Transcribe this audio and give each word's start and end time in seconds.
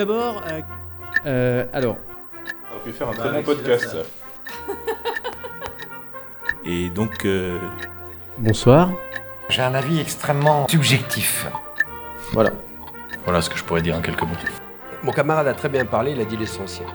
d'abord. 0.00 0.42
euh, 0.48 0.60
Euh, 1.26 1.66
alors, 1.74 1.96
On 2.70 2.74
aurait 2.76 2.84
pu 2.84 2.92
faire 2.92 3.08
un 3.08 3.12
très 3.12 3.30
bon 3.30 3.42
podcast. 3.42 3.96
Et 6.64 6.88
donc, 6.88 7.24
euh, 7.26 7.58
bonsoir. 8.38 8.90
J'ai 9.50 9.62
un 9.62 9.74
avis 9.74 10.00
extrêmement 10.00 10.66
subjectif. 10.68 11.46
Voilà. 12.32 12.50
Voilà 13.24 13.42
ce 13.42 13.50
que 13.50 13.58
je 13.58 13.64
pourrais 13.64 13.82
dire 13.82 13.96
en 13.96 14.00
quelques 14.00 14.22
mots. 14.22 14.28
Mon 15.02 15.12
camarade 15.12 15.48
a 15.48 15.54
très 15.54 15.68
bien 15.68 15.84
parlé, 15.84 16.12
il 16.12 16.20
a 16.20 16.24
dit 16.24 16.36
l'essentiel. 16.36 16.86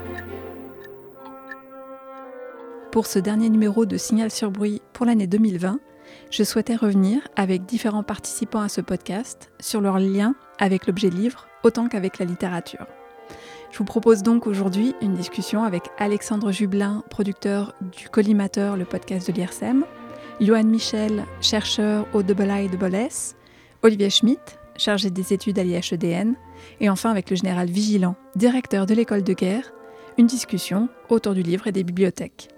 Pour 2.92 3.06
ce 3.06 3.20
dernier 3.20 3.50
numéro 3.50 3.86
de 3.86 3.98
Signal 3.98 4.32
sur 4.32 4.50
bruit 4.50 4.82
pour 4.94 5.06
l'année 5.06 5.28
2020, 5.28 5.80
je 6.32 6.44
souhaitais 6.44 6.76
revenir 6.76 7.28
avec 7.36 7.66
différents 7.66 8.04
participants 8.04 8.62
à 8.62 8.70
ce 8.70 8.82
podcast 8.82 9.52
sur 9.60 9.82
leur 9.82 10.00
lien 10.00 10.34
avec 10.60 10.88
l'objet 10.88 11.10
livre 11.10 11.46
autant 11.64 11.88
qu'avec 11.90 12.20
la 12.20 12.26
littérature. 12.26 12.86
Je 13.72 13.78
vous 13.78 13.86
propose 13.86 14.24
donc 14.24 14.48
aujourd'hui 14.48 14.96
une 15.02 15.16
discussion 15.16 15.64
avec 15.64 15.84
Alexandre 15.98 16.52
Jublin, 16.52 17.04
producteur 17.10 17.74
du 17.82 18.10
Collimateur, 18.10 18.78
le 18.78 18.86
podcast 18.86 19.30
de 19.30 19.34
l'IRSEM, 19.34 19.86
Johan 20.40 20.64
Michel, 20.64 21.26
chercheur 21.42 22.06
au 22.14 22.22
IIS, 22.22 23.36
Olivier 23.84 24.10
Schmitt, 24.10 24.60
chargé 24.78 25.10
des 25.10 25.34
études 25.34 25.60
à 25.60 25.64
l'IHEDN, 25.64 26.36
et 26.80 26.90
enfin 26.90 27.12
avec 27.12 27.30
le 27.30 27.36
général 27.36 27.70
Vigilant, 27.70 28.16
directeur 28.36 28.86
de 28.86 28.94
l'école 28.94 29.24
de 29.24 29.34
guerre, 29.34 29.72
une 30.18 30.28
discussion 30.28 30.90
autour 31.10 31.34
du 31.34 31.42
livre 31.42 31.68
et 31.68 31.72
des 31.72 31.84
bibliothèques. 31.84 32.50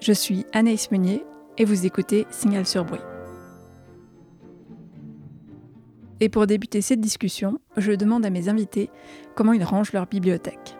Je 0.00 0.12
suis 0.12 0.44
Anaïs 0.52 0.90
Meunier 0.90 1.24
et 1.56 1.64
vous 1.64 1.86
écoutez 1.86 2.26
Signal 2.30 2.66
sur 2.66 2.84
bruit. 2.84 3.00
Et 6.20 6.28
pour 6.28 6.46
débuter 6.46 6.82
cette 6.82 7.00
discussion, 7.00 7.60
je 7.76 7.92
demande 7.92 8.26
à 8.26 8.30
mes 8.30 8.48
invités 8.48 8.90
comment 9.36 9.52
ils 9.52 9.62
rangent 9.64 9.92
leur 9.92 10.06
bibliothèque. 10.06 10.76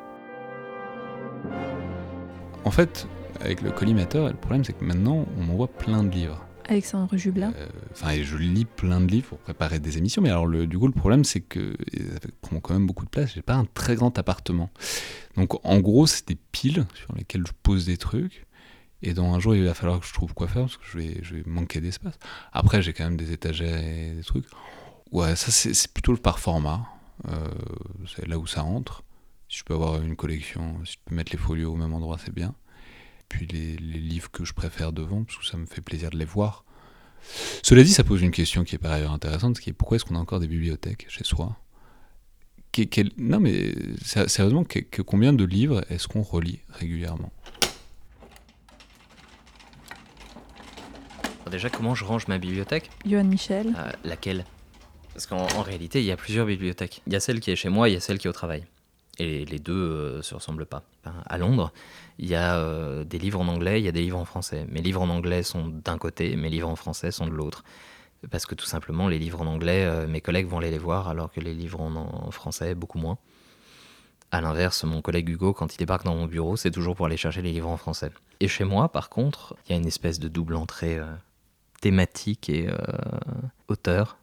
En 2.64 2.70
fait, 2.70 3.06
avec 3.40 3.62
le 3.62 3.70
collimateur, 3.70 4.28
le 4.28 4.34
problème 4.34 4.64
c'est 4.64 4.72
que 4.72 4.84
maintenant 4.84 5.26
on 5.38 5.42
m'envoie 5.44 5.68
plein 5.68 6.02
de 6.02 6.10
livres. 6.10 6.44
Alexandre 6.68 7.16
Jublin, 7.16 7.52
Euh, 7.56 7.66
Enfin, 7.92 8.10
et 8.10 8.24
je 8.24 8.36
lis 8.36 8.66
plein 8.66 9.00
de 9.00 9.06
livres 9.06 9.28
pour 9.28 9.38
préparer 9.38 9.78
des 9.78 9.96
émissions, 9.96 10.20
mais 10.20 10.28
alors 10.28 10.46
le, 10.46 10.66
du 10.66 10.78
coup 10.78 10.86
le 10.86 10.92
problème 10.92 11.24
c'est 11.24 11.40
que 11.40 11.74
ça 11.96 12.28
prend 12.42 12.60
quand 12.60 12.74
même 12.74 12.86
beaucoup 12.86 13.04
de 13.06 13.10
place. 13.10 13.32
J'ai 13.34 13.40
pas 13.42 13.54
un 13.54 13.64
très 13.64 13.94
grand 13.94 14.18
appartement, 14.18 14.68
donc 15.36 15.64
en 15.64 15.78
gros 15.78 16.06
c'est 16.06 16.28
des 16.28 16.36
piles 16.52 16.84
sur 16.94 17.14
lesquelles 17.16 17.46
je 17.46 17.52
pose 17.62 17.86
des 17.86 17.96
trucs. 17.96 18.44
Et 19.00 19.14
dans 19.14 19.32
un 19.32 19.38
jour 19.38 19.54
il 19.54 19.64
va 19.64 19.72
falloir 19.74 20.00
que 20.00 20.06
je 20.06 20.12
trouve 20.12 20.34
quoi 20.34 20.48
faire 20.48 20.62
parce 20.62 20.76
que 20.76 20.84
je 20.92 20.98
vais, 20.98 21.16
je 21.22 21.36
vais 21.36 21.42
manquer 21.46 21.80
d'espace. 21.80 22.18
Après 22.52 22.82
j'ai 22.82 22.92
quand 22.92 23.04
même 23.04 23.16
des 23.16 23.32
étagères 23.32 23.78
et 23.78 24.10
des 24.16 24.24
trucs. 24.24 24.44
Ouais, 25.12 25.36
ça 25.36 25.50
c'est 25.50 25.74
c'est 25.74 25.90
plutôt 25.92 26.12
le 26.12 26.18
par 26.18 26.38
format. 26.38 26.86
Euh, 27.28 27.48
c'est 28.14 28.26
là 28.26 28.38
où 28.38 28.46
ça 28.46 28.62
rentre. 28.62 29.02
Si 29.48 29.58
je 29.58 29.64
peux 29.64 29.74
avoir 29.74 30.00
une 30.02 30.14
collection, 30.16 30.76
si 30.84 30.92
je 30.92 30.98
peux 31.04 31.14
mettre 31.14 31.32
les 31.32 31.38
folios 31.38 31.72
au 31.72 31.76
même 31.76 31.92
endroit, 31.94 32.18
c'est 32.22 32.34
bien. 32.34 32.54
Puis 33.28 33.46
les, 33.46 33.76
les 33.76 33.98
livres 33.98 34.30
que 34.30 34.44
je 34.44 34.52
préfère 34.52 34.92
devant, 34.92 35.24
parce 35.24 35.38
que 35.38 35.46
ça 35.46 35.56
me 35.56 35.66
fait 35.66 35.80
plaisir 35.80 36.10
de 36.10 36.18
les 36.18 36.24
voir. 36.24 36.64
Cela 37.62 37.82
dit, 37.82 37.92
ça 37.92 38.04
pose 38.04 38.22
une 38.22 38.30
question 38.30 38.62
qui 38.64 38.74
est 38.76 38.78
par 38.78 38.92
ailleurs 38.92 39.12
intéressante, 39.12 39.58
qui 39.58 39.70
est 39.70 39.72
pourquoi 39.72 39.96
est-ce 39.96 40.04
qu'on 40.04 40.14
a 40.16 40.18
encore 40.18 40.40
des 40.40 40.46
bibliothèques 40.46 41.06
chez 41.08 41.24
soi? 41.24 41.56
Que- 42.72 43.02
Non 43.20 43.40
mais 43.40 43.74
sé- 44.04 44.28
sérieusement, 44.28 44.62
que, 44.64 45.02
combien 45.02 45.32
de 45.32 45.44
livres 45.44 45.84
est-ce 45.90 46.06
qu'on 46.06 46.22
relit 46.22 46.60
régulièrement? 46.68 47.32
Déjà, 51.50 51.70
comment 51.70 51.94
je 51.94 52.04
range 52.04 52.28
ma 52.28 52.36
bibliothèque? 52.38 52.90
Johan 53.06 53.24
Michel, 53.24 53.74
Euh, 53.78 53.90
Laquelle? 54.04 54.44
Parce 55.18 55.26
qu'en 55.26 55.48
en 55.58 55.62
réalité, 55.62 55.98
il 55.98 56.04
y 56.04 56.12
a 56.12 56.16
plusieurs 56.16 56.46
bibliothèques. 56.46 57.02
Il 57.08 57.12
y 57.12 57.16
a 57.16 57.18
celle 57.18 57.40
qui 57.40 57.50
est 57.50 57.56
chez 57.56 57.70
moi, 57.70 57.88
il 57.88 57.94
y 57.94 57.96
a 57.96 58.00
celle 58.00 58.18
qui 58.18 58.28
est 58.28 58.30
au 58.30 58.32
travail. 58.32 58.64
Et 59.18 59.44
les 59.46 59.58
deux 59.58 59.72
euh, 59.72 60.22
se 60.22 60.32
ressemblent 60.36 60.64
pas. 60.64 60.84
À 61.26 61.38
Londres, 61.38 61.72
il 62.20 62.28
y 62.28 62.36
a 62.36 62.54
euh, 62.54 63.02
des 63.02 63.18
livres 63.18 63.40
en 63.40 63.48
anglais, 63.48 63.80
il 63.80 63.84
y 63.84 63.88
a 63.88 63.92
des 63.92 64.02
livres 64.02 64.18
en 64.18 64.24
français. 64.24 64.64
Mes 64.70 64.80
livres 64.80 65.02
en 65.02 65.08
anglais 65.08 65.42
sont 65.42 65.66
d'un 65.66 65.98
côté, 65.98 66.36
mes 66.36 66.48
livres 66.50 66.68
en 66.68 66.76
français 66.76 67.10
sont 67.10 67.26
de 67.26 67.32
l'autre. 67.32 67.64
Parce 68.30 68.46
que 68.46 68.54
tout 68.54 68.66
simplement, 68.66 69.08
les 69.08 69.18
livres 69.18 69.40
en 69.40 69.46
anglais, 69.48 69.84
euh, 69.86 70.06
mes 70.06 70.20
collègues 70.20 70.46
vont 70.46 70.58
aller 70.58 70.70
les 70.70 70.78
voir, 70.78 71.08
alors 71.08 71.32
que 71.32 71.40
les 71.40 71.52
livres 71.52 71.80
en, 71.80 71.96
en 71.96 72.30
français, 72.30 72.76
beaucoup 72.76 72.98
moins. 72.98 73.18
À 74.30 74.40
l'inverse, 74.40 74.84
mon 74.84 75.02
collègue 75.02 75.28
Hugo, 75.30 75.52
quand 75.52 75.74
il 75.74 75.78
débarque 75.78 76.04
dans 76.04 76.14
mon 76.14 76.26
bureau, 76.26 76.54
c'est 76.54 76.70
toujours 76.70 76.94
pour 76.94 77.06
aller 77.06 77.16
chercher 77.16 77.42
les 77.42 77.50
livres 77.50 77.70
en 77.70 77.76
français. 77.76 78.12
Et 78.38 78.46
chez 78.46 78.62
moi, 78.62 78.92
par 78.92 79.08
contre, 79.08 79.56
il 79.66 79.72
y 79.72 79.74
a 79.74 79.78
une 79.78 79.88
espèce 79.88 80.20
de 80.20 80.28
double 80.28 80.54
entrée 80.54 80.96
euh, 80.96 81.06
thématique 81.80 82.48
et 82.48 82.68
auteur. 83.66 84.16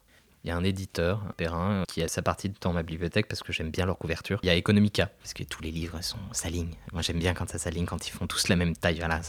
Il 0.46 0.50
y 0.50 0.52
a 0.52 0.56
un 0.56 0.62
éditeur, 0.62 1.24
un 1.28 1.32
Perrin, 1.32 1.82
qui 1.88 2.04
a 2.04 2.08
sa 2.08 2.22
partie 2.22 2.52
dans 2.60 2.72
ma 2.72 2.84
bibliothèque 2.84 3.26
parce 3.26 3.42
que 3.42 3.52
j'aime 3.52 3.72
bien 3.72 3.84
leur 3.84 3.98
couverture. 3.98 4.38
Il 4.44 4.46
y 4.46 4.50
a 4.50 4.54
Economica, 4.54 5.10
parce 5.20 5.34
que 5.34 5.42
tous 5.42 5.60
les 5.60 5.72
livres 5.72 6.00
sont 6.02 6.20
s'alignent. 6.30 6.76
Moi 6.92 7.02
j'aime 7.02 7.18
bien 7.18 7.34
quand 7.34 7.48
ça 7.48 7.58
s'aligne, 7.58 7.84
quand 7.84 8.06
ils 8.06 8.12
font 8.12 8.28
tous 8.28 8.46
la 8.46 8.54
même 8.54 8.76
taille. 8.76 8.98
Voilà. 9.00 9.20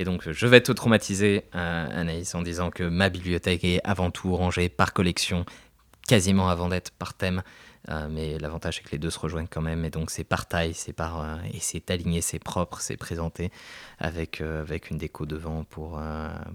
Et 0.00 0.04
donc 0.04 0.28
je 0.28 0.46
vais 0.48 0.60
te 0.60 0.72
traumatiser, 0.72 1.44
euh, 1.54 2.00
Anaïs, 2.00 2.34
en 2.34 2.42
disant 2.42 2.70
que 2.70 2.82
ma 2.82 3.10
bibliothèque 3.10 3.62
est 3.62 3.80
avant 3.84 4.10
tout 4.10 4.34
rangée 4.34 4.68
par 4.68 4.92
collection, 4.92 5.46
quasiment 6.08 6.48
avant 6.48 6.68
d'être 6.68 6.90
par 6.90 7.14
thème. 7.14 7.44
Euh, 7.88 8.08
mais 8.10 8.36
l'avantage 8.40 8.78
c'est 8.78 8.82
que 8.82 8.90
les 8.90 8.98
deux 8.98 9.10
se 9.10 9.20
rejoignent 9.20 9.46
quand 9.48 9.62
même. 9.62 9.84
Et 9.84 9.90
donc 9.90 10.10
c'est 10.10 10.24
par 10.24 10.46
taille, 10.46 10.74
c'est 10.74 10.92
par 10.92 11.20
euh, 11.22 11.36
et 11.54 11.60
c'est 11.60 11.92
aligné, 11.92 12.20
c'est 12.22 12.40
propre, 12.40 12.80
c'est 12.80 12.96
présenté 12.96 13.52
avec 14.00 14.40
avec 14.40 14.90
une 14.90 14.98
déco 14.98 15.26
devant 15.26 15.62
pour 15.62 16.02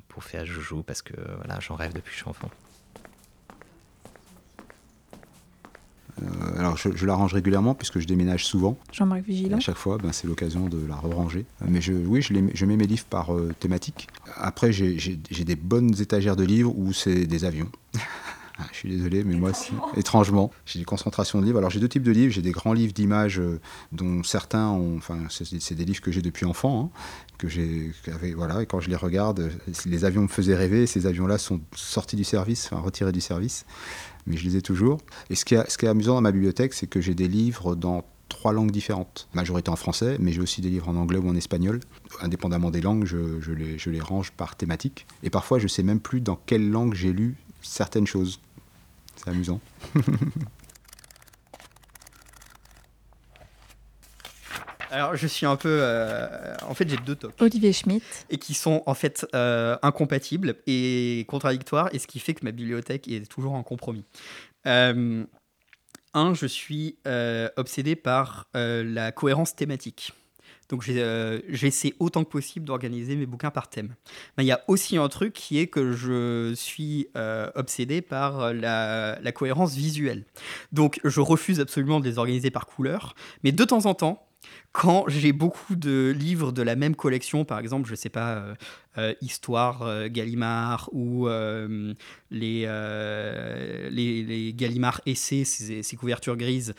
pour 0.09 0.25
faire 0.25 0.45
joujou 0.45 0.83
parce 0.83 1.01
que 1.01 1.13
voilà 1.37 1.61
j'en 1.61 1.75
rêve 1.75 1.93
depuis 1.93 2.09
que 2.09 2.17
je 2.17 2.23
suis 2.23 2.29
enfant. 2.29 2.49
Euh, 6.23 6.59
alors 6.59 6.77
je, 6.77 6.89
je 6.95 7.05
la 7.05 7.15
range 7.15 7.33
régulièrement 7.33 7.73
puisque 7.75 7.99
je 7.99 8.07
déménage 8.07 8.45
souvent. 8.45 8.77
Jean-Marc 8.91 9.23
Vigilant, 9.23 9.57
à 9.57 9.59
chaque 9.59 9.77
fois, 9.77 9.97
ben, 9.97 10.11
c'est 10.11 10.27
l'occasion 10.27 10.67
de 10.69 10.85
la 10.87 10.95
ranger. 10.95 11.45
Mais 11.67 11.81
je, 11.81 11.93
oui, 11.93 12.21
je, 12.21 12.33
les 12.33 12.41
mets- 12.41 12.51
je 12.53 12.65
mets 12.65 12.77
mes 12.77 12.87
livres 12.87 13.05
par 13.09 13.33
euh, 13.33 13.51
thématique. 13.59 14.07
Après, 14.37 14.71
j'ai 14.71 14.95
des 15.45 15.55
bonnes 15.55 15.99
étagères 15.99 16.35
de 16.35 16.43
livres 16.43 16.73
où 16.77 16.93
c'est 16.93 17.25
des 17.25 17.45
avions. 17.45 17.69
Ah, 18.63 18.67
je 18.71 18.77
suis 18.77 18.89
désolé, 18.89 19.23
mais 19.23 19.35
moi 19.35 19.49
aussi, 19.49 19.71
étrangement, 19.95 20.51
j'ai 20.65 20.77
des 20.77 20.85
concentrations 20.85 21.39
de 21.39 21.45
livres. 21.45 21.57
Alors 21.57 21.71
j'ai 21.71 21.79
deux 21.79 21.89
types 21.89 22.03
de 22.03 22.11
livres. 22.11 22.31
J'ai 22.31 22.43
des 22.43 22.51
grands 22.51 22.73
livres 22.73 22.93
d'images 22.93 23.39
euh, 23.39 23.59
dont 23.91 24.21
certains 24.21 24.67
ont, 24.69 24.97
enfin, 24.97 25.17
c'est 25.29 25.73
des 25.73 25.85
livres 25.85 26.01
que 26.01 26.11
j'ai 26.11 26.21
depuis 26.21 26.45
enfant, 26.45 26.91
hein, 26.93 26.99
que 27.39 27.47
j'ai, 27.47 27.91
voilà. 28.35 28.61
Et 28.61 28.67
quand 28.67 28.79
je 28.79 28.89
les 28.89 28.95
regarde, 28.95 29.39
euh, 29.39 29.49
les 29.87 30.05
avions 30.05 30.21
me 30.21 30.27
faisaient 30.27 30.55
rêver. 30.55 30.85
Ces 30.85 31.07
avions-là 31.07 31.39
sont 31.39 31.59
sortis 31.75 32.15
du 32.15 32.23
service, 32.23 32.67
enfin 32.67 32.79
retirés 32.81 33.11
du 33.11 33.21
service, 33.21 33.65
mais 34.27 34.37
je 34.37 34.43
les 34.43 34.57
ai 34.57 34.61
toujours. 34.61 34.99
Et 35.31 35.35
ce 35.35 35.43
qui 35.43 35.55
est, 35.55 35.67
ce 35.67 35.79
qui 35.79 35.85
est 35.85 35.89
amusant 35.89 36.13
dans 36.13 36.21
ma 36.21 36.31
bibliothèque, 36.31 36.75
c'est 36.75 36.87
que 36.87 37.01
j'ai 37.01 37.15
des 37.15 37.27
livres 37.27 37.75
dans 37.75 38.05
trois 38.29 38.53
langues 38.53 38.71
différentes. 38.71 39.27
Majorité 39.33 39.71
en 39.71 39.75
français, 39.75 40.17
mais 40.19 40.31
j'ai 40.33 40.41
aussi 40.41 40.61
des 40.61 40.69
livres 40.69 40.87
en 40.87 40.95
anglais 40.97 41.17
ou 41.17 41.27
en 41.27 41.35
espagnol. 41.35 41.79
Indépendamment 42.21 42.69
des 42.69 42.81
langues, 42.81 43.05
je, 43.05 43.41
je 43.41 43.53
les, 43.53 43.79
je 43.79 43.89
les 43.89 43.99
range 43.99 44.31
par 44.31 44.55
thématique. 44.55 45.07
Et 45.23 45.31
parfois, 45.31 45.57
je 45.57 45.67
sais 45.67 45.83
même 45.83 45.99
plus 45.99 46.21
dans 46.21 46.39
quelle 46.45 46.69
langue 46.69 46.93
j'ai 46.93 47.11
lu 47.11 47.37
certaines 47.61 48.07
choses. 48.07 48.39
C'est 49.23 49.29
amusant. 49.29 49.59
Alors, 54.91 55.15
je 55.15 55.25
suis 55.25 55.45
un 55.45 55.55
peu. 55.55 55.79
euh, 55.81 56.55
en 56.67 56.73
fait, 56.73 56.89
j'ai 56.89 56.97
deux 56.97 57.15
tocs. 57.15 57.33
Olivier 57.39 57.71
Schmitt, 57.71 58.03
Et 58.29 58.37
qui 58.37 58.53
sont 58.53 58.83
en 58.85 58.93
fait 58.93 59.25
euh, 59.33 59.77
incompatibles 59.83 60.55
et 60.67 61.25
contradictoires, 61.29 61.87
et 61.93 61.99
ce 61.99 62.07
qui 62.07 62.19
fait 62.19 62.33
que 62.33 62.43
ma 62.43 62.51
bibliothèque 62.51 63.07
est 63.07 63.25
toujours 63.29 63.53
en 63.53 63.63
compromis. 63.63 64.03
Euh, 64.67 65.23
un, 66.13 66.33
je 66.33 66.45
suis 66.45 66.97
euh, 67.07 67.47
obsédé 67.55 67.95
par 67.95 68.47
euh, 68.57 68.83
la 68.83 69.13
cohérence 69.13 69.55
thématique. 69.55 70.11
Donc 70.71 70.87
euh, 70.87 71.41
j'essaie 71.49 71.93
autant 71.99 72.23
que 72.23 72.29
possible 72.29 72.65
d'organiser 72.65 73.15
mes 73.15 73.25
bouquins 73.25 73.51
par 73.51 73.69
thème. 73.69 73.93
Mais 74.37 74.45
il 74.45 74.47
y 74.47 74.53
a 74.53 74.61
aussi 74.67 74.97
un 74.97 75.09
truc 75.09 75.33
qui 75.33 75.59
est 75.59 75.67
que 75.67 75.91
je 75.91 76.53
suis 76.55 77.09
euh, 77.17 77.51
obsédé 77.55 78.01
par 78.01 78.53
la, 78.53 79.19
la 79.21 79.31
cohérence 79.33 79.75
visuelle. 79.75 80.23
Donc 80.71 81.01
je 81.03 81.19
refuse 81.19 81.59
absolument 81.59 81.99
de 81.99 82.05
les 82.05 82.17
organiser 82.17 82.51
par 82.51 82.65
couleur, 82.65 83.15
mais 83.43 83.51
de 83.51 83.63
temps 83.65 83.85
en 83.85 83.93
temps, 83.93 84.25
quand 84.71 85.05
j'ai 85.07 85.33
beaucoup 85.33 85.75
de 85.75 86.15
livres 86.17 86.51
de 86.51 86.61
la 86.61 86.75
même 86.75 86.95
collection, 86.95 87.43
par 87.43 87.59
exemple, 87.59 87.89
je 87.89 87.95
sais 87.95 88.09
pas, 88.09 88.31
euh, 88.31 88.41
euh, 88.41 88.55
Histoire 89.21 89.83
euh, 89.83 90.07
Gallimard 90.09 90.89
ou 90.91 91.27
euh, 91.27 91.93
les, 92.29 92.63
euh, 92.65 93.89
les, 93.89 94.53
Gallimard 94.53 95.01
Essais, 95.05 95.43
ces, 95.45 95.95
couvertures 95.95 96.35
grises, 96.35 96.73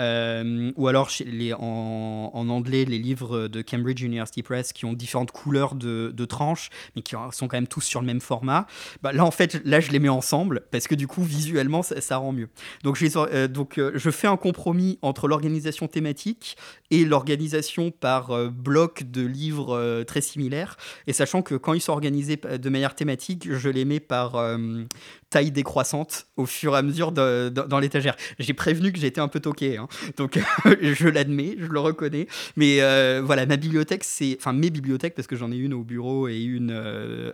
euh, 0.00 0.70
ou 0.76 0.86
alors 0.88 1.10
en, 1.58 2.30
en 2.32 2.48
anglais 2.48 2.84
les 2.84 2.98
livres 2.98 3.48
de 3.48 3.62
Cambridge 3.62 4.02
University 4.02 4.42
Press 4.42 4.72
qui 4.72 4.84
ont 4.84 4.92
différentes 4.92 5.32
couleurs 5.32 5.74
de, 5.74 6.12
de 6.14 6.24
tranches, 6.24 6.70
mais 6.94 7.02
qui 7.02 7.16
sont 7.32 7.48
quand 7.48 7.56
même 7.56 7.66
tous 7.66 7.80
sur 7.80 8.00
le 8.00 8.06
même 8.06 8.20
format. 8.20 8.66
Bah, 9.02 9.12
là, 9.12 9.24
en 9.24 9.30
fait, 9.30 9.60
là, 9.64 9.80
je 9.80 9.90
les 9.90 9.98
mets 9.98 10.08
ensemble 10.08 10.62
parce 10.70 10.86
que 10.86 10.94
du 10.94 11.06
coup, 11.06 11.22
visuellement, 11.22 11.82
ça, 11.82 12.00
ça 12.00 12.18
rend 12.18 12.32
mieux. 12.32 12.48
Donc, 12.84 12.96
je, 12.96 13.06
euh, 13.16 13.48
euh, 13.78 13.92
je 13.94 14.10
fais 14.10 14.28
un 14.28 14.36
compromis 14.36 14.98
entre 15.02 15.26
l'organisation 15.26 15.88
thématique 15.88 16.56
et 16.90 17.04
l'organisation 17.04 17.90
par 17.90 18.30
euh, 18.30 18.48
bloc 18.48 19.02
de 19.04 19.26
livres 19.26 19.76
euh, 19.76 20.04
très 20.04 20.20
similaires. 20.20 20.76
Et 21.06 21.12
sachant 21.12 21.42
que 21.42 21.54
quand 21.58 21.74
ils 21.74 21.80
sont 21.80 21.92
organisés 21.92 22.36
de 22.36 22.68
manière 22.68 22.94
thématique, 22.94 23.52
je 23.52 23.68
les 23.68 23.84
mets 23.84 24.00
par 24.00 24.36
euh, 24.36 24.84
taille 25.30 25.50
décroissante 25.50 26.26
au 26.36 26.46
fur 26.46 26.74
et 26.74 26.78
à 26.78 26.82
mesure 26.82 27.12
dans 27.12 27.78
l'étagère. 27.80 28.16
J'ai 28.38 28.54
prévenu 28.54 28.92
que 28.92 28.98
j'étais 28.98 29.20
un 29.20 29.28
peu 29.28 29.40
toqué. 29.40 29.76
hein. 29.76 29.88
donc 30.16 30.38
je 30.82 31.08
l'admets, 31.08 31.56
je 31.58 31.66
le 31.66 31.80
reconnais. 31.80 32.26
Mais 32.56 32.78
voilà, 33.20 33.46
ma 33.46 33.56
bibliothèque, 33.56 34.04
c'est, 34.04 34.36
enfin 34.38 34.52
mes 34.52 34.70
bibliothèques, 34.70 35.14
parce 35.14 35.28
que 35.28 35.36
j'en 35.36 35.52
ai 35.52 35.56
une 35.56 35.74
au 35.74 35.84
bureau 35.84 36.28
et 36.28 36.40
une 36.40 36.70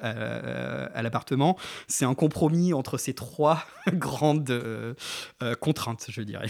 à, 0.03 1.03
l'appartement, 1.03 1.57
c'est 1.89 2.05
un 2.05 2.15
compromis 2.15 2.73
entre 2.73 2.99
ces 2.99 3.15
trois 3.15 3.65
grandes 3.93 4.63
contraintes, 5.61 6.07
je 6.09 6.23
dirais. 6.23 6.49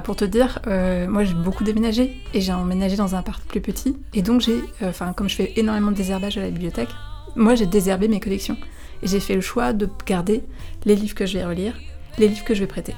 Pour 0.00 0.16
te 0.16 0.24
dire, 0.24 0.60
euh, 0.66 1.06
moi 1.08 1.24
j'ai 1.24 1.34
beaucoup 1.34 1.64
déménagé 1.64 2.16
et 2.32 2.40
j'ai 2.40 2.52
emménagé 2.52 2.96
dans 2.96 3.14
un 3.14 3.18
appart 3.18 3.42
plus 3.42 3.60
petit. 3.60 3.96
Et 4.12 4.22
donc 4.22 4.40
j'ai, 4.40 4.56
euh, 4.82 4.88
enfin 4.88 5.12
comme 5.12 5.28
je 5.28 5.36
fais 5.36 5.52
énormément 5.56 5.90
de 5.90 5.96
désherbage 5.96 6.38
à 6.38 6.42
la 6.42 6.50
bibliothèque, 6.50 6.90
moi 7.36 7.54
j'ai 7.54 7.66
désherbé 7.66 8.08
mes 8.08 8.20
collections. 8.20 8.56
Et 9.02 9.08
j'ai 9.08 9.20
fait 9.20 9.34
le 9.34 9.40
choix 9.40 9.72
de 9.72 9.88
garder 10.06 10.42
les 10.84 10.94
livres 10.94 11.14
que 11.14 11.26
je 11.26 11.38
vais 11.38 11.44
relire, 11.44 11.74
les 12.18 12.28
livres 12.28 12.44
que 12.44 12.54
je 12.54 12.60
vais 12.60 12.66
prêter 12.66 12.94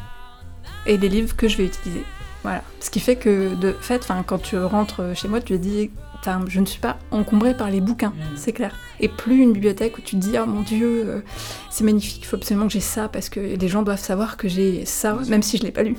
et 0.86 0.96
les 0.96 1.08
livres 1.08 1.34
que 1.34 1.48
je 1.48 1.56
vais 1.56 1.64
utiliser. 1.64 2.04
Voilà. 2.42 2.62
Ce 2.80 2.90
qui 2.90 3.00
fait 3.00 3.16
que 3.16 3.54
de 3.56 3.72
fait, 3.72 4.06
quand 4.26 4.38
tu 4.38 4.56
rentres 4.56 5.16
chez 5.16 5.26
moi, 5.26 5.40
tu 5.40 5.54
te 5.54 5.58
dis, 5.58 5.90
je 6.48 6.60
ne 6.60 6.66
suis 6.66 6.80
pas 6.80 6.98
encombrée 7.10 7.56
par 7.56 7.70
les 7.70 7.80
bouquins, 7.80 8.10
mm. 8.10 8.36
c'est 8.36 8.52
clair. 8.52 8.74
Et 9.00 9.08
plus 9.08 9.42
une 9.42 9.52
bibliothèque 9.52 9.98
où 9.98 10.00
tu 10.00 10.16
te 10.16 10.20
dis, 10.20 10.36
oh 10.38 10.46
mon 10.46 10.62
dieu, 10.62 11.04
euh, 11.06 11.20
c'est 11.70 11.84
magnifique, 11.84 12.22
il 12.22 12.26
faut 12.26 12.36
absolument 12.36 12.66
que 12.66 12.72
j'ai 12.72 12.80
ça 12.80 13.08
parce 13.08 13.28
que 13.28 13.40
les 13.40 13.68
gens 13.68 13.82
doivent 13.82 14.00
savoir 14.00 14.36
que 14.36 14.48
j'ai 14.48 14.84
ça, 14.84 15.18
même 15.28 15.42
si 15.42 15.58
je 15.58 15.62
l'ai 15.62 15.70
pas 15.70 15.82
lu. 15.82 15.96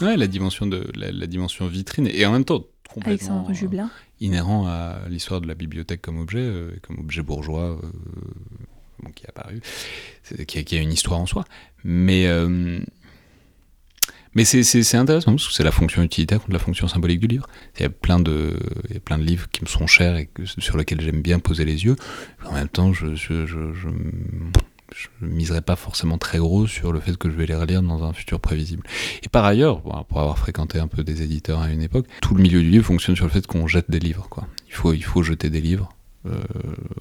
Ouais, 0.00 0.16
la 0.16 0.26
dimension, 0.26 0.66
de, 0.66 0.86
la, 0.94 1.26
dimension 1.26 1.66
vitrine, 1.66 2.06
et 2.06 2.24
en 2.24 2.32
même 2.32 2.44
temps 2.44 2.64
complètement 2.88 3.46
inhérent 4.20 4.66
à 4.66 5.00
l'histoire 5.08 5.40
de 5.40 5.46
la 5.46 5.54
bibliothèque 5.54 6.02
comme 6.02 6.18
objet, 6.18 6.40
euh, 6.40 6.70
comme 6.82 6.98
objet 6.98 7.22
bourgeois 7.22 7.78
euh, 7.82 9.08
qui 9.14 9.24
est 9.24 9.28
apparu, 9.28 9.60
qui 10.46 10.58
a, 10.58 10.62
qui 10.62 10.76
a, 10.76 10.80
une 10.80 10.92
histoire 10.92 11.20
en 11.20 11.26
soi. 11.26 11.44
Mais, 11.84 12.26
euh, 12.26 12.80
mais 14.34 14.44
c'est 14.44 14.94
intéressant 14.94 15.32
parce 15.32 15.48
que 15.48 15.54
c'est 15.54 15.64
la 15.64 15.72
fonction 15.72 16.02
utilitaire 16.02 16.38
contre 16.40 16.52
la 16.52 16.58
fonction 16.58 16.88
symbolique 16.88 17.20
du 17.20 17.26
livre. 17.26 17.48
Il 17.76 17.82
y 17.82 17.86
a 17.86 17.90
plein 17.90 18.20
de, 18.20 18.56
il 18.88 18.94
y 18.94 18.96
a 18.96 19.00
plein 19.00 19.18
de 19.18 19.24
livres 19.24 19.48
qui 19.50 19.62
me 19.62 19.68
sont 19.68 19.86
chers 19.86 20.16
et 20.16 20.30
sur 20.58 20.76
lesquels 20.76 21.00
j'aime 21.00 21.22
bien 21.22 21.38
poser 21.38 21.64
les 21.64 21.84
yeux. 21.84 21.96
En 22.44 22.52
même 22.52 22.68
temps, 22.68 22.92
je, 22.92 23.14
je, 23.14 23.46
je, 23.46 23.72
je 23.72 23.88
je 24.94 25.08
miserai 25.20 25.60
pas 25.60 25.76
forcément 25.76 26.18
très 26.18 26.38
gros 26.38 26.66
sur 26.66 26.92
le 26.92 27.00
fait 27.00 27.16
que 27.16 27.30
je 27.30 27.34
vais 27.34 27.46
les 27.46 27.54
relire 27.54 27.82
dans 27.82 28.04
un 28.04 28.12
futur 28.12 28.40
prévisible. 28.40 28.82
Et 29.22 29.28
par 29.28 29.44
ailleurs, 29.44 29.82
pour 29.82 30.20
avoir 30.20 30.38
fréquenté 30.38 30.78
un 30.78 30.88
peu 30.88 31.04
des 31.04 31.22
éditeurs 31.22 31.60
à 31.60 31.70
une 31.70 31.82
époque, 31.82 32.06
tout 32.22 32.34
le 32.34 32.42
milieu 32.42 32.62
du 32.62 32.70
livre 32.70 32.86
fonctionne 32.86 33.16
sur 33.16 33.26
le 33.26 33.30
fait 33.30 33.46
qu'on 33.46 33.66
jette 33.66 33.90
des 33.90 33.98
livres. 34.00 34.28
Quoi. 34.28 34.46
Il, 34.68 34.74
faut, 34.74 34.92
il 34.92 35.04
faut 35.04 35.22
jeter 35.22 35.50
des 35.50 35.60
livres, 35.60 35.90
euh, 36.26 36.38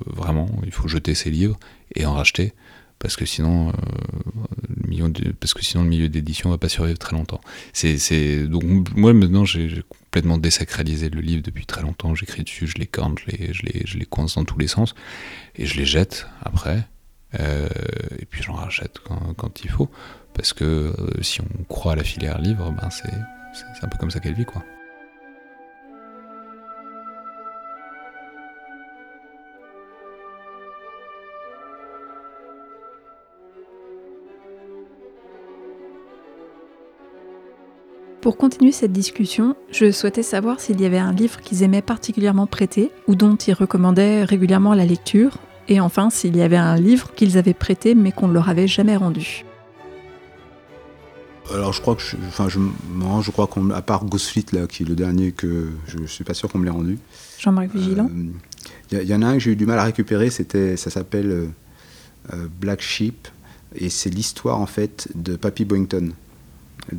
vraiment, 0.05 0.49
il 0.65 0.71
faut 0.71 0.87
jeter 0.87 1.15
ces 1.15 1.31
livres 1.31 1.57
et 1.95 2.05
en 2.05 2.13
racheter, 2.13 2.53
parce 2.99 3.15
que 3.15 3.25
sinon, 3.25 3.69
euh, 3.69 3.71
le, 4.81 4.89
milieu 4.89 5.11
parce 5.39 5.53
que 5.53 5.63
sinon 5.63 5.83
le 5.83 5.89
milieu 5.89 6.09
d'édition 6.09 6.49
va 6.49 6.57
pas 6.57 6.69
survivre 6.69 6.97
très 6.97 7.15
longtemps. 7.15 7.41
C'est, 7.73 8.47
donc 8.47 8.63
moi 8.95 9.13
maintenant 9.13 9.45
j'ai 9.45 9.83
complètement 9.89 10.37
désacralisé 10.37 11.09
le 11.09 11.21
livre 11.21 11.43
depuis 11.43 11.65
très 11.65 11.81
longtemps, 11.81 12.15
j'écris 12.15 12.43
dessus, 12.43 12.67
je 12.67 12.73
je 12.73 13.25
les, 13.27 13.53
je, 13.53 13.63
les, 13.63 13.83
je 13.85 13.97
les 13.97 14.05
coince 14.05 14.35
dans 14.35 14.45
tous 14.45 14.57
les 14.57 14.67
sens, 14.67 14.93
et 15.55 15.65
je 15.65 15.77
les 15.77 15.85
jette 15.85 16.27
après. 16.41 16.87
Euh, 17.39 17.67
et 18.19 18.25
puis 18.25 18.41
j'en 18.41 18.53
rachète 18.53 18.99
quand, 18.99 19.63
il 19.63 19.69
faut, 19.69 19.89
parce 20.33 20.53
que 20.53 20.65
euh, 20.65 21.21
si 21.21 21.41
on 21.41 21.63
croit 21.65 21.93
à 21.93 21.95
la 21.95 22.03
filière 22.03 22.39
livre, 22.39 22.71
ben 22.71 22.89
c'est 22.89 23.83
un 23.83 23.87
peu 23.87 23.97
comme 23.99 24.11
ça 24.11 24.19
qu'elle 24.19 24.33
vit, 24.33 24.45
quoi. 24.45 24.63
Pour 38.27 38.35
continuer 38.35 38.73
cette 38.73 38.91
discussion, 38.91 39.55
je 39.71 39.89
souhaitais 39.89 40.21
savoir 40.21 40.59
s'il 40.59 40.81
y 40.81 40.85
avait 40.85 40.97
un 40.97 41.13
livre 41.13 41.39
qu'ils 41.39 41.63
aimaient 41.63 41.81
particulièrement 41.81 42.45
prêter 42.45 42.91
ou 43.07 43.15
dont 43.15 43.37
ils 43.37 43.53
recommandaient 43.53 44.25
régulièrement 44.25 44.73
la 44.73 44.83
lecture, 44.83 45.37
et 45.67 45.79
enfin 45.79 46.09
s'il 46.09 46.35
y 46.35 46.41
avait 46.41 46.57
un 46.57 46.75
livre 46.75 47.13
qu'ils 47.15 47.37
avaient 47.37 47.53
prêté 47.53 47.95
mais 47.95 48.11
qu'on 48.11 48.27
ne 48.27 48.33
leur 48.33 48.49
avait 48.49 48.67
jamais 48.67 48.95
rendu. 48.95 49.45
Alors 51.53 51.71
je 51.71 51.81
crois 51.81 51.95
que, 51.95 52.01
je, 52.01 52.17
enfin 52.27 52.49
je, 52.49 52.59
non, 52.59 53.21
je 53.21 53.31
crois 53.31 53.47
qu'on, 53.47 53.69
à 53.69 53.81
part 53.81 54.03
Ghostfleet 54.05 54.45
là, 54.51 54.67
qui 54.67 54.83
est 54.83 54.85
le 54.85 54.95
dernier 54.95 55.31
que 55.31 55.69
je, 55.87 55.97
ne 55.97 56.07
suis 56.07 56.23
pas 56.23 56.33
sûr 56.33 56.49
qu'on 56.49 56.59
me 56.59 56.65
l'ait 56.65 56.71
rendu. 56.71 56.99
Jean-Marc 57.39 57.73
Vigilant. 57.73 58.09
Il 58.91 58.97
euh, 58.97 59.03
y, 59.03 59.13
en 59.13 59.21
a 59.21 59.27
un 59.27 59.33
que 59.33 59.39
j'ai 59.39 59.51
eu 59.51 59.55
du 59.55 59.65
mal 59.65 59.79
à 59.79 59.83
récupérer, 59.83 60.29
c'était, 60.29 60.75
ça 60.75 60.89
s'appelle 60.89 61.31
euh, 61.31 61.47
euh, 62.33 62.47
Black 62.59 62.81
Sheep 62.81 63.29
et 63.75 63.89
c'est 63.89 64.09
l'histoire 64.09 64.59
en 64.59 64.65
fait 64.65 65.07
de 65.15 65.35
Papy 65.35 65.63
Boynton. 65.63 66.11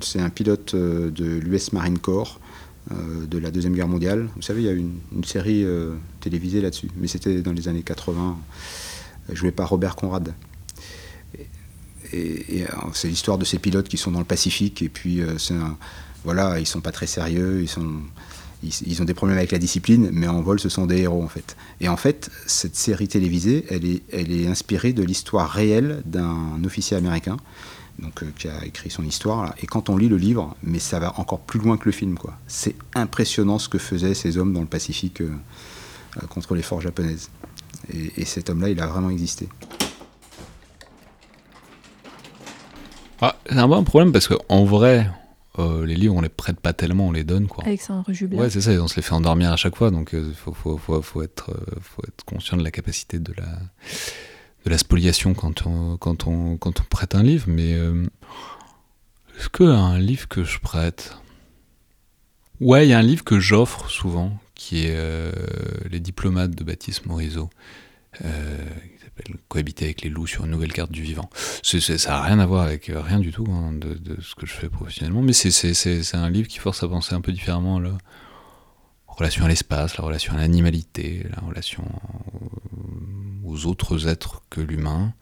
C'est 0.01 0.21
un 0.21 0.31
pilote 0.31 0.75
de 0.75 1.25
l'US 1.39 1.73
Marine 1.73 1.99
Corps 1.99 2.39
euh, 2.39 2.48
de 2.91 3.39
la 3.39 3.51
Deuxième 3.51 3.75
Guerre 3.75 3.89
mondiale. 3.89 4.29
Vous 4.37 4.43
savez, 4.43 4.63
il 4.63 4.67
y 4.67 4.69
a 4.69 4.73
une, 4.73 4.99
une 5.15 5.25
série 5.25 5.65
euh, 5.65 5.95
télévisée 6.21 6.61
là-dessus, 6.61 6.89
mais 6.97 7.09
c'était 7.09 7.43
dans 7.43 7.53
les 7.53 7.69
années 7.69 7.83
80, 7.83 8.39
joué 9.33 9.51
par 9.51 9.69
Robert 9.69 9.97
Conrad. 9.97 10.33
C'est 12.11 13.09
l'histoire 13.09 13.37
de 13.37 13.45
ces 13.45 13.59
pilotes 13.59 13.89
qui 13.89 13.99
sont 13.99 14.11
dans 14.11 14.21
le 14.21 14.25
Pacifique, 14.25 14.81
et 14.81 14.89
puis 14.89 15.21
euh, 15.21 15.37
voilà, 16.25 16.59
ils 16.59 16.67
sont 16.67 16.81
pas 16.81 16.93
très 16.93 17.07
sérieux, 17.07 17.67
ils 18.63 19.03
ont 19.03 19.05
des 19.05 19.15
problèmes 19.15 19.37
avec 19.37 19.53
la 19.53 19.59
discipline, 19.59 20.09
mais 20.13 20.27
en 20.27 20.41
vol, 20.41 20.59
ce 20.59 20.71
sont 20.71 20.87
des 20.87 21.03
héros 21.03 21.23
en 21.23 21.29
fait. 21.29 21.57
Et 21.83 21.89
en 21.89 21.99
fait, 21.99 22.31
cette 22.47 22.77
série 22.77 23.09
télévisée, 23.09 23.67
elle 23.69 24.33
est 24.33 24.47
inspirée 24.47 24.95
de 24.95 25.03
l'histoire 25.03 25.51
réelle 25.51 26.03
d'un 26.07 26.65
officier 26.65 26.97
américain 26.97 27.37
donc, 27.99 28.23
euh, 28.23 28.31
qui 28.37 28.49
a 28.49 28.65
écrit 28.65 28.91
son 28.91 29.05
histoire. 29.05 29.55
Et 29.63 29.67
quand 29.67 29.89
on 29.89 29.97
lit 29.97 30.09
le 30.09 30.17
livre, 30.17 30.57
mais 30.63 30.79
ça 30.79 30.99
va 30.99 31.19
encore 31.19 31.41
plus 31.41 31.61
loin 31.61 31.77
que 31.77 31.87
le 31.87 31.93
film. 31.93 32.17
quoi. 32.17 32.39
C'est 32.47 32.77
impressionnant 32.95 33.59
ce 33.59 33.69
que 33.69 33.79
faisaient 33.79 34.15
ces 34.15 34.39
hommes 34.39 34.53
dans 34.53 34.61
le 34.61 34.67
Pacifique 34.67 35.21
euh, 35.21 35.31
euh, 36.23 36.27
contre 36.27 36.55
les 36.55 36.63
forts 36.63 36.81
japonaises. 36.81 37.31
Et, 37.93 38.25
cet 38.25 38.51
homme-là, 38.51 38.69
il 38.69 38.81
a 38.81 38.87
vraiment 38.87 39.09
existé. 39.09 39.49
Ah, 43.21 43.37
c'est 43.49 43.57
un 43.57 43.67
bon 43.67 43.83
problème 43.83 44.13
parce 44.13 44.29
qu'en 44.29 44.65
vrai, 44.65 45.11
les 45.59 45.95
livres, 45.95 46.15
on 46.15 46.21
les 46.21 46.29
prête 46.29 46.61
pas 46.61 46.73
tellement, 46.73 47.07
on 47.07 47.13
les 47.13 47.25
donne. 47.25 47.47
Quoi. 47.47 47.65
Alexandre 47.65 48.13
Jublin. 48.13 48.41
Ouais, 48.41 48.51
c'est 48.51 48.61
ça, 48.61 48.73
on 48.73 48.89
se 48.89 48.97
les 48.97 49.03
fait 49.03 49.15
endormir 49.15 49.53
à 49.53 49.57
chaque 49.57 49.75
fois, 49.75 49.91
donc 49.91 50.11
il 50.13 50.35
faut, 50.35 50.53
faut, 50.53 50.77
faut, 50.77 51.01
faut, 51.01 51.23
être, 51.23 51.51
faut 51.81 52.03
être 52.07 52.25
conscient 52.27 52.59
de 52.59 52.63
la 52.63 52.71
capacité 52.71 53.19
de 53.19 53.33
la, 53.37 53.59
de 54.65 54.71
la 54.71 54.79
spoliation 54.79 55.35
quand 55.35 55.67
on, 55.67 55.97
quand 55.97 56.27
on, 56.27 56.57
quand 56.57 56.81
on 56.81 56.85
prête 56.85 57.15
un 57.15 57.23
livre, 57.23 57.47
mais 57.49 57.75
euh, 57.75 58.05
est-ce 59.39 59.49
qu'un 59.49 59.99
livre 59.99 60.29
que 60.29 60.45
je 60.45 60.59
prête? 60.59 61.17
Ouais, 62.61 62.87
il 62.87 62.91
y 62.91 62.93
a 62.93 62.99
un 62.99 63.03
livre 63.03 63.25
que 63.25 63.39
j'offre 63.39 63.89
souvent, 63.89 64.37
qui 64.55 64.87
est 64.87 64.97
euh, 64.97 65.31
Les 65.91 66.01
diplomates 66.01 66.51
de 66.51 66.65
Baptiste 66.65 67.07
Morisot, 67.07 67.51
euh, 68.25 68.57
qui 68.97 69.05
s'appelle 69.05 69.37
Cohabiter 69.47 69.85
avec 69.85 70.03
les 70.03 70.11
loups 70.11 70.27
sur 70.27 70.45
une 70.45 70.51
nouvelle 70.51 70.73
carte 70.73 70.91
du 70.91 71.03
vivant. 71.03 71.31
ça 71.63 71.95
n'a 72.09 72.23
rien 72.23 72.41
à 72.41 72.47
voir 72.47 72.65
avec 72.65 72.91
rien 72.93 73.21
du 73.21 73.31
tout 73.31 73.47
hein, 73.49 73.73
de, 73.73 74.21
ce 74.21 74.35
que 74.35 74.45
je 74.45 74.53
fais 74.53 74.69
professionnellement, 74.69 75.23
mais 75.23 75.33
c'est 75.33 76.15
un 76.15 76.31
livre 76.31 76.49
qui 76.49 76.59
force 76.59 76.83
à 76.83 76.89
penser 76.89 77.15
un 77.15 77.21
peu 77.21 77.31
différemment 77.31 77.79
là 77.79 77.97
relation 79.19 79.45
à 79.45 79.49
l'espace, 79.49 79.97
la 79.99 80.05
relation 80.05 80.35
à 80.35 80.37
l'animalité, 80.37 81.27
la 81.35 81.47
relation 81.47 81.85
aux 83.49 83.67
autres 83.67 84.09
êtres 84.09 84.43
que 84.51 84.61
l'humain. 84.61 85.13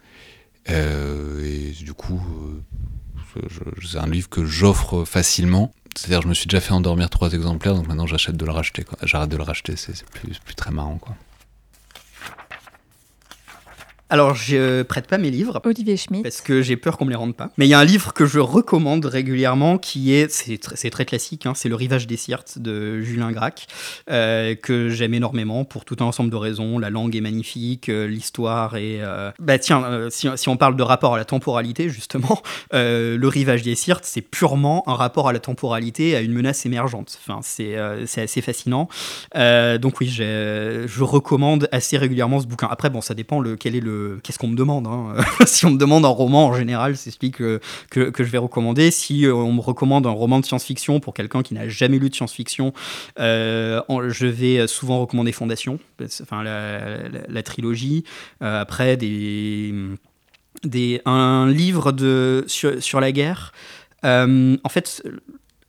Euh, 0.68 1.44
et 1.44 1.72
du 1.72 1.94
coup, 1.94 2.20
euh, 3.36 3.40
c'est 3.84 3.98
un 3.98 4.08
livre 4.08 4.28
que 4.28 4.44
j'offre 4.44 5.04
facilement. 5.04 5.72
C'est-à-dire, 5.96 6.22
je 6.22 6.28
me 6.28 6.34
suis 6.34 6.46
déjà 6.46 6.60
fait 6.60 6.72
endormir 6.72 7.08
trois 7.08 7.32
exemplaires, 7.32 7.74
donc 7.74 7.88
maintenant 7.88 8.06
j'achète 8.06 8.36
de 8.36 8.44
le 8.44 8.52
racheter. 8.52 8.84
J'arrête 9.02 9.30
de 9.30 9.36
le 9.36 9.42
racheter, 9.42 9.76
c'est 9.76 10.04
plus, 10.10 10.38
plus 10.38 10.54
très 10.54 10.70
marrant. 10.70 10.98
Quoi. 10.98 11.16
Alors, 14.08 14.36
je 14.36 14.82
prête 14.82 15.08
pas 15.08 15.18
mes 15.18 15.30
livres. 15.32 15.60
Olivier 15.64 15.96
Schmitt. 15.96 16.22
Parce 16.22 16.40
que 16.40 16.62
j'ai 16.62 16.76
peur 16.76 16.96
qu'on 16.96 17.06
me 17.06 17.10
les 17.10 17.16
rende 17.16 17.34
pas. 17.34 17.50
Mais 17.58 17.66
il 17.66 17.70
y 17.70 17.74
a 17.74 17.78
un 17.80 17.84
livre 17.84 18.12
que 18.12 18.24
je 18.24 18.38
recommande 18.38 19.04
régulièrement 19.04 19.78
qui 19.78 20.12
est, 20.14 20.30
c'est, 20.30 20.54
tr- 20.62 20.90
très 20.90 21.04
classique, 21.04 21.44
hein, 21.44 21.54
c'est 21.56 21.68
Le 21.68 21.74
Rivage 21.74 22.06
des 22.06 22.16
Sirtes 22.16 22.60
de 22.60 23.00
Julien 23.00 23.32
Gracq, 23.32 23.66
euh, 24.08 24.54
que 24.54 24.90
j'aime 24.90 25.12
énormément 25.14 25.64
pour 25.64 25.84
tout 25.84 25.96
un 25.98 26.04
ensemble 26.04 26.30
de 26.30 26.36
raisons. 26.36 26.78
La 26.78 26.88
langue 26.90 27.16
est 27.16 27.20
magnifique, 27.20 27.88
euh, 27.88 28.06
l'histoire 28.06 28.76
est. 28.76 29.00
euh, 29.00 29.32
Bah 29.40 29.58
tiens, 29.58 29.84
si, 30.10 30.28
si 30.36 30.48
on 30.48 30.56
parle 30.56 30.76
de 30.76 30.82
rapport 30.84 31.14
à 31.14 31.18
la 31.18 31.24
temporalité, 31.24 31.88
justement, 31.88 32.40
Le 32.72 33.26
Rivage 33.26 33.62
des 33.62 33.74
Sirtes, 33.74 34.04
c'est 34.04 34.22
purement 34.22 34.84
un 34.88 34.94
rapport 34.94 35.28
à 35.28 35.32
la 35.32 35.40
temporalité, 35.40 36.14
à 36.14 36.20
une 36.20 36.32
menace 36.32 36.64
émergente. 36.64 37.18
Enfin, 37.26 37.40
c'est, 37.42 37.76
assez 37.76 38.40
fascinant. 38.40 38.88
Donc 39.34 39.98
oui, 40.00 40.06
je 40.08 41.02
recommande 41.02 41.68
assez 41.72 41.98
régulièrement 41.98 42.38
ce 42.38 42.46
bouquin. 42.46 42.68
Après, 42.70 42.88
bon, 42.88 43.00
ça 43.00 43.14
dépend 43.14 43.40
le, 43.40 43.56
quel 43.56 43.74
est 43.74 43.80
le, 43.80 43.95
qu'est-ce 44.22 44.38
qu'on 44.38 44.48
me 44.48 44.56
demande. 44.56 44.86
hein. 44.86 45.14
si 45.46 45.66
on 45.66 45.70
me 45.70 45.78
demande 45.78 46.04
un 46.04 46.08
roman, 46.08 46.46
en 46.46 46.54
général, 46.54 46.96
c'est 46.96 47.10
celui 47.10 47.30
que, 47.30 47.60
je 47.92 48.22
vais 48.22 48.38
recommander. 48.38 48.90
Si 48.90 49.26
euh, 49.26 49.34
on 49.34 49.52
me 49.52 49.60
recommande 49.60 50.06
un 50.06 50.10
roman 50.10 50.40
de 50.40 50.44
science-fiction 50.44 51.00
pour 51.00 51.14
quelqu'un 51.14 51.42
qui 51.42 51.54
n'a 51.54 51.68
jamais 51.68 51.98
lu 51.98 52.10
de 52.10 52.14
science-fiction, 52.14 52.72
euh, 53.18 53.80
je 54.08 54.26
vais 54.26 54.66
souvent 54.66 55.00
recommander 55.00 55.32
Fondation, 55.32 55.78
enfin 56.22 56.42
la, 56.42 57.42
trilogie. 57.42 58.04
Euh, 58.42 58.60
après, 58.60 58.96
des, 58.96 59.74
des, 60.64 61.00
un 61.04 61.48
livre 61.48 61.92
de, 61.92 62.44
sur, 62.46 63.00
la 63.00 63.12
guerre. 63.12 63.52
En 64.02 64.68
fait, 64.68 65.02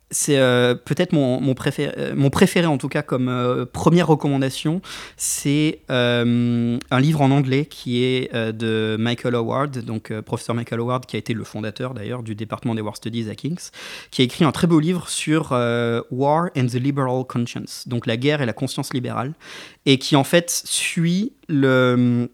c'est 0.09 0.37
euh, 0.37 0.73
peut-être 0.73 1.11
mon, 1.11 1.41
mon, 1.41 1.53
préféré, 1.53 1.93
euh, 1.97 2.13
mon 2.15 2.29
préféré 2.29 2.65
en 2.65 2.77
tout 2.77 2.87
cas 2.87 3.01
comme 3.01 3.27
euh, 3.27 3.65
première 3.65 4.07
recommandation, 4.07 4.81
c'est 5.17 5.81
un 5.89 6.99
livre 6.99 7.21
en 7.21 7.31
anglais 7.31 7.65
qui 7.65 8.03
est 8.03 8.33
de 8.33 8.95
Michael 8.99 9.35
Howard, 9.35 9.79
donc 9.79 10.13
professeur 10.21 10.55
Michael 10.55 10.79
Howard 10.79 11.05
qui 11.05 11.15
a 11.15 11.19
été 11.19 11.33
le 11.33 11.43
fondateur 11.43 11.93
d'ailleurs 11.93 12.23
du 12.23 12.35
département 12.35 12.75
des 12.75 12.81
War 12.81 12.95
Studies 12.95 13.29
à 13.29 13.35
King's, 13.35 13.71
qui 14.11 14.21
a 14.21 14.25
écrit 14.25 14.43
un 14.43 14.51
très 14.51 14.67
beau 14.67 14.79
livre 14.79 15.09
sur 15.09 15.51
War 15.51 16.49
and 16.57 16.67
the 16.67 16.75
Liberal 16.75 17.23
Conscience, 17.27 17.87
donc 17.87 18.05
la 18.05 18.17
guerre 18.17 18.41
et 18.41 18.45
la 18.45 18.53
conscience 18.53 18.93
libérale, 18.93 19.33
et 19.85 19.97
qui 19.97 20.15
en 20.15 20.23
fait 20.23 20.49
suit 20.49 21.33
le 21.47 22.29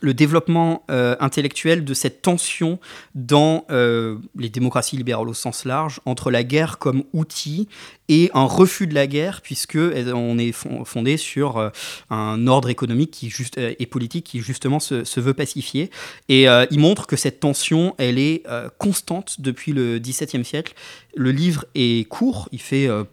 le 0.00 0.14
développement 0.14 0.84
euh, 0.90 1.16
intellectuel 1.20 1.84
de 1.84 1.94
cette 1.94 2.22
tension 2.22 2.78
dans 3.14 3.64
euh, 3.70 4.18
les 4.36 4.48
démocraties 4.48 4.96
libérales 4.96 5.28
au 5.28 5.34
sens 5.34 5.64
large 5.64 6.00
entre 6.04 6.30
la 6.30 6.44
guerre 6.44 6.78
comme 6.78 7.04
outil 7.12 7.68
et 8.08 8.30
un 8.34 8.44
refus 8.44 8.86
de 8.86 8.94
la 8.94 9.06
guerre 9.06 9.40
puisque 9.40 9.76
on 9.76 10.38
est 10.38 10.52
fondé 10.52 11.16
sur 11.16 11.56
euh, 11.56 11.70
un 12.10 12.46
ordre 12.46 12.68
économique 12.68 13.10
qui 13.10 13.32
euh, 13.58 13.74
et 13.78 13.86
politique 13.86 14.26
qui 14.26 14.40
justement 14.40 14.80
se, 14.80 15.04
se 15.04 15.20
veut 15.20 15.34
pacifier 15.34 15.90
et 16.28 16.48
euh, 16.48 16.66
il 16.70 16.80
montre 16.80 17.06
que 17.06 17.16
cette 17.16 17.40
tension 17.40 17.94
elle 17.98 18.18
est 18.18 18.42
euh, 18.48 18.68
constante 18.78 19.40
depuis 19.40 19.72
le 19.72 19.98
XVIIe 19.98 20.44
siècle. 20.44 20.74
Le 21.16 21.30
livre 21.30 21.64
est 21.74 22.06
court 22.08 22.48
il 22.52 22.60
fait 22.60 22.86
euh, 22.88 23.04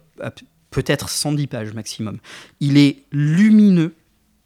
peut-être 0.70 1.08
110 1.08 1.46
pages 1.46 1.72
maximum. 1.74 2.18
Il 2.60 2.76
est 2.76 3.04
lumineux 3.12 3.94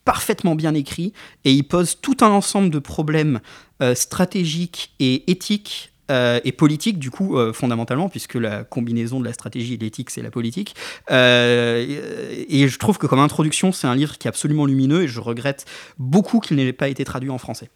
parfaitement 0.07 0.55
bien 0.55 0.73
écrit 0.73 1.13
et 1.45 1.53
il 1.53 1.65
pose 1.65 2.01
tout 2.01 2.17
un 2.23 2.29
ensemble 2.29 2.71
de 2.71 2.79
problèmes 2.79 3.41
euh, 3.83 3.95
stratégiques 3.95 4.95
et 5.01 5.31
éthiques 5.31 5.93
euh, 6.09 6.39
et 6.45 6.53
politiques, 6.53 7.01
du 7.01 7.11
coup, 7.11 7.37
euh, 7.37 7.53
fondamentalement, 7.53 8.09
puisque 8.09 8.37
la 8.37 8.63
combinaison 8.63 9.19
de 9.19 9.25
la 9.25 9.33
stratégie 9.33 9.75
et 9.75 9.77
l'éthique, 9.77 10.11
c'est 10.11 10.23
la 10.23 10.31
politique. 10.31 10.77
Et 11.11 12.69
je 12.69 12.79
trouve 12.79 12.97
que 12.97 13.09
comme 13.09 13.19
introduction, 13.19 13.73
c'est 13.73 13.89
un 13.89 13.97
livre 13.97 14.17
qui 14.17 14.29
est 14.29 14.31
absolument 14.31 14.65
lumineux 14.65 15.03
et 15.03 15.09
je 15.09 15.21
regrette 15.21 15.67
beaucoup 15.99 16.39
qu'il 16.39 16.57
n'ait 16.57 16.73
pas 16.73 16.89
été 16.89 17.05
traduit 17.05 17.31
en 17.31 17.39
français. 17.39 17.69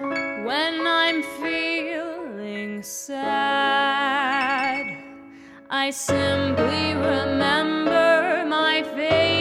When 0.00 0.86
I'm 0.86 1.22
feeling 1.22 2.82
sad, 2.82 3.16
I 5.68 5.90
simply 5.90 6.94
remember 6.94 8.44
my 8.46 8.82
favorite 8.94 9.39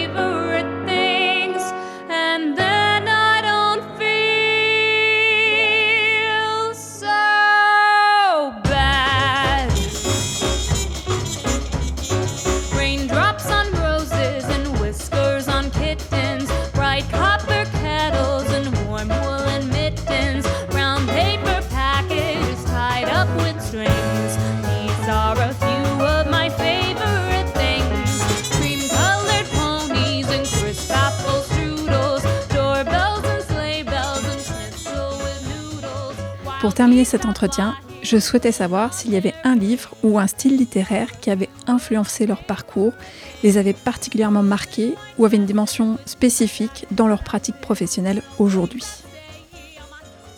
Pour 36.70 36.76
terminer 36.76 37.04
cet 37.04 37.26
entretien, 37.26 37.76
je 38.04 38.20
souhaitais 38.20 38.52
savoir 38.52 38.94
s'il 38.94 39.12
y 39.12 39.18
avait 39.18 39.34
un 39.44 39.56
livre 39.56 39.96
ou 40.04 40.20
un 40.20 40.28
style 40.28 40.56
littéraire 40.56 41.20
qui 41.20 41.32
avait 41.32 41.50
influencé 41.66 42.28
leur 42.28 42.44
parcours, 42.44 42.94
les 43.42 43.58
avait 43.58 43.74
particulièrement 43.74 44.44
marqués 44.44 44.94
ou 45.18 45.26
avait 45.26 45.38
une 45.38 45.48
dimension 45.48 45.98
spécifique 46.06 46.86
dans 46.92 47.08
leur 47.08 47.24
pratique 47.24 47.56
professionnelle 47.60 48.22
aujourd'hui. 48.38 48.84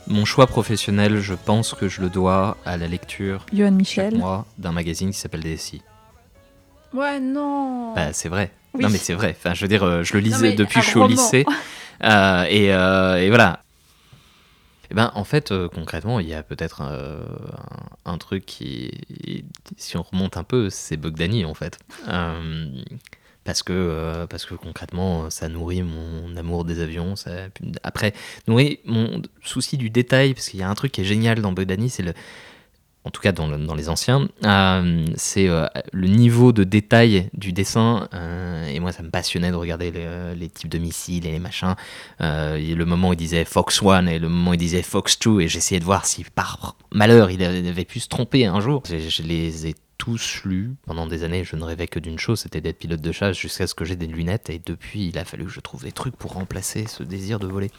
Mon 0.07 0.23
choix 0.23 0.47
professionnel, 0.47 1.19
je 1.19 1.33
pense 1.33 1.73
que 1.73 1.89
je 1.89 1.99
le 1.99 2.09
dois 2.09 2.55
à 2.63 2.77
la 2.77 2.87
lecture 2.87 3.45
Johan 3.51 3.71
Michel. 3.71 4.11
chaque 4.11 4.19
mois 4.21 4.45
d'un 4.57 4.71
magazine 4.71 5.11
qui 5.11 5.19
s'appelle 5.19 5.41
DSI. 5.43 5.81
Ouais, 6.93 7.19
non. 7.19 7.93
Bah, 7.93 8.13
c'est 8.13 8.29
vrai. 8.29 8.51
Oui. 8.73 8.83
Non, 8.83 8.89
mais 8.89 8.99
c'est 8.99 9.15
vrai. 9.15 9.35
Enfin, 9.37 9.53
je 9.53 9.63
veux 9.63 9.67
dire, 9.67 9.83
euh, 9.83 10.03
je 10.03 10.13
le 10.13 10.21
lisais 10.21 10.53
depuis 10.53 10.79
que 10.79 10.85
je 10.85 10.91
suis 10.91 10.99
au 10.99 11.07
lycée. 11.07 11.45
Euh, 12.03 12.45
et, 12.49 12.73
euh, 12.73 13.17
et 13.17 13.27
voilà. 13.27 13.59
Eh 14.91 14.93
ben, 14.93 15.09
en 15.15 15.23
fait, 15.23 15.53
euh, 15.53 15.69
concrètement, 15.69 16.19
il 16.19 16.27
y 16.27 16.33
a 16.33 16.43
peut-être 16.43 16.81
euh, 16.83 17.23
un, 18.03 18.17
truc 18.17 18.45
qui, 18.45 18.91
si 19.77 19.95
on 19.95 20.01
remonte 20.01 20.35
un 20.35 20.43
peu, 20.43 20.69
c'est 20.69 20.97
Bogdani, 20.97 21.45
en 21.45 21.53
fait. 21.53 21.79
Euh, 22.09 22.67
parce 23.45 23.63
que, 23.63 24.25
parce 24.29 24.45
que 24.45 24.53
concrètement, 24.53 25.29
ça 25.29 25.47
nourrit 25.47 25.81
mon 25.81 26.35
amour 26.35 26.65
des 26.65 26.81
avions. 26.81 27.15
Après, 27.83 28.13
nourrit 28.49 28.81
mon 28.83 29.21
souci 29.41 29.77
du 29.77 29.89
détail, 29.89 30.33
parce 30.33 30.49
qu'il 30.49 30.59
y 30.59 30.63
a 30.63 30.69
un 30.69 30.75
truc 30.75 30.91
qui 30.91 31.01
est 31.01 31.05
génial 31.05 31.39
dans 31.41 31.53
Bogdani, 31.53 31.89
c'est 31.89 32.03
le, 32.03 32.13
en 33.03 33.09
tout 33.09 33.21
cas 33.21 33.31
dans, 33.31 33.47
le- 33.47 33.57
dans 33.65 33.73
les 33.75 33.89
anciens, 33.89 34.27
euh, 34.45 35.05
c'est 35.15 35.47
euh, 35.47 35.65
le 35.91 36.07
niveau 36.07 36.51
de 36.51 36.63
détail 36.63 37.29
du 37.33 37.51
dessin. 37.53 38.07
euh, 38.13 38.67
et 38.67 38.79
moi, 38.79 38.91
ça 38.91 39.01
me 39.03 39.09
passionnait 39.09 39.49
de 39.51 39.55
regarder 39.55 39.91
les, 40.35 40.49
types 40.49 40.69
de 40.69 40.77
missiles 40.77 41.25
et 41.25 41.31
les 41.31 41.39
machins. 41.39 41.75
Et 42.19 42.75
le 42.75 42.85
moment 42.85 43.09
où 43.09 43.13
il 43.13 43.17
disait 43.17 43.45
Fox 43.45 43.81
1 43.83 44.05
et 44.07 44.19
le 44.19 44.29
moment 44.29 44.51
où 44.51 44.53
il 44.53 44.57
disait 44.57 44.81
Fox 44.83 45.17
2, 45.19 45.41
et 45.41 45.47
j'essayais 45.47 45.79
de 45.79 45.85
voir 45.85 46.05
si 46.05 46.23
par 46.23 46.75
malheur 46.91 47.31
il 47.31 47.43
avait 47.43 47.85
pu 47.85 47.99
se 47.99 48.07
tromper 48.07 48.45
un 48.45 48.59
jour. 48.59 48.83
Je, 48.87 48.97
je 48.97 49.23
les 49.23 49.67
ai 49.67 49.75
tous 49.97 50.41
lus 50.45 50.71
pendant 50.85 51.05
des 51.07 51.23
années. 51.23 51.43
Je 51.43 51.55
ne 51.55 51.63
rêvais 51.63 51.87
que 51.87 51.99
d'une 51.99 52.17
chose, 52.19 52.39
c'était 52.41 52.61
d'être 52.61 52.79
pilote 52.79 53.01
de 53.01 53.11
chasse 53.11 53.37
jusqu'à 53.37 53.67
ce 53.67 53.75
que 53.75 53.85
j'ai 53.85 53.95
des 53.95 54.07
lunettes. 54.07 54.49
Et 54.49 54.59
depuis, 54.63 55.07
il 55.07 55.17
a 55.17 55.25
fallu 55.25 55.45
que 55.45 55.51
je 55.51 55.59
trouve 55.59 55.83
des 55.83 55.91
trucs 55.91 56.15
pour 56.15 56.33
remplacer 56.33 56.85
ce 56.87 57.03
désir 57.03 57.39
de 57.39 57.47
voler. 57.47 57.69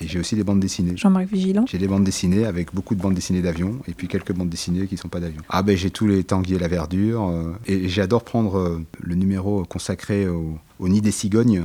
Et 0.00 0.08
j'ai 0.08 0.18
aussi 0.18 0.34
des 0.36 0.44
bandes 0.44 0.60
dessinées. 0.60 0.96
Jean-Marc 0.96 1.26
Vigilant. 1.26 1.64
J'ai 1.68 1.78
des 1.78 1.88
bandes 1.88 2.04
dessinées 2.04 2.46
avec 2.46 2.74
beaucoup 2.74 2.94
de 2.94 3.00
bandes 3.00 3.14
dessinées 3.14 3.42
d'avions 3.42 3.78
et 3.86 3.92
puis 3.92 4.08
quelques 4.08 4.32
bandes 4.32 4.48
dessinées 4.48 4.86
qui 4.86 4.94
ne 4.94 5.00
sont 5.00 5.08
pas 5.08 5.20
d'avions. 5.20 5.42
Ah 5.48 5.62
ben 5.62 5.76
j'ai 5.76 5.90
tous 5.90 6.06
les 6.06 6.24
Tanguy 6.24 6.54
et 6.54 6.58
la 6.58 6.68
Verdure 6.68 7.28
euh, 7.28 7.52
et 7.66 7.88
j'adore 7.88 8.24
prendre 8.24 8.58
euh, 8.58 8.84
le 9.00 9.14
numéro 9.14 9.64
consacré 9.64 10.26
au, 10.28 10.58
au 10.78 10.88
nid 10.88 11.00
des 11.00 11.10
cigognes 11.10 11.64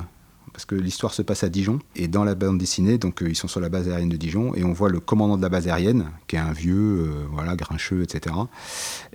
parce 0.55 0.63
que 0.63 0.75
l'histoire 0.75 1.13
se 1.13 1.21
passe 1.21 1.43
à 1.43 1.49
Dijon 1.49 1.79
et 1.97 2.07
dans 2.07 2.23
la 2.23 2.33
bande 2.33 2.57
dessinée 2.57 2.97
donc 2.97 3.21
euh, 3.21 3.27
ils 3.29 3.35
sont 3.35 3.49
sur 3.49 3.59
la 3.59 3.67
base 3.67 3.89
aérienne 3.89 4.07
de 4.07 4.15
Dijon 4.15 4.55
et 4.55 4.63
on 4.63 4.71
voit 4.71 4.87
le 4.89 5.01
commandant 5.01 5.35
de 5.35 5.41
la 5.41 5.49
base 5.49 5.67
aérienne 5.67 6.05
qui 6.27 6.37
est 6.37 6.39
un 6.39 6.53
vieux 6.53 6.73
euh, 6.77 7.25
voilà 7.33 7.57
grincheux 7.57 8.03
etc. 8.03 8.33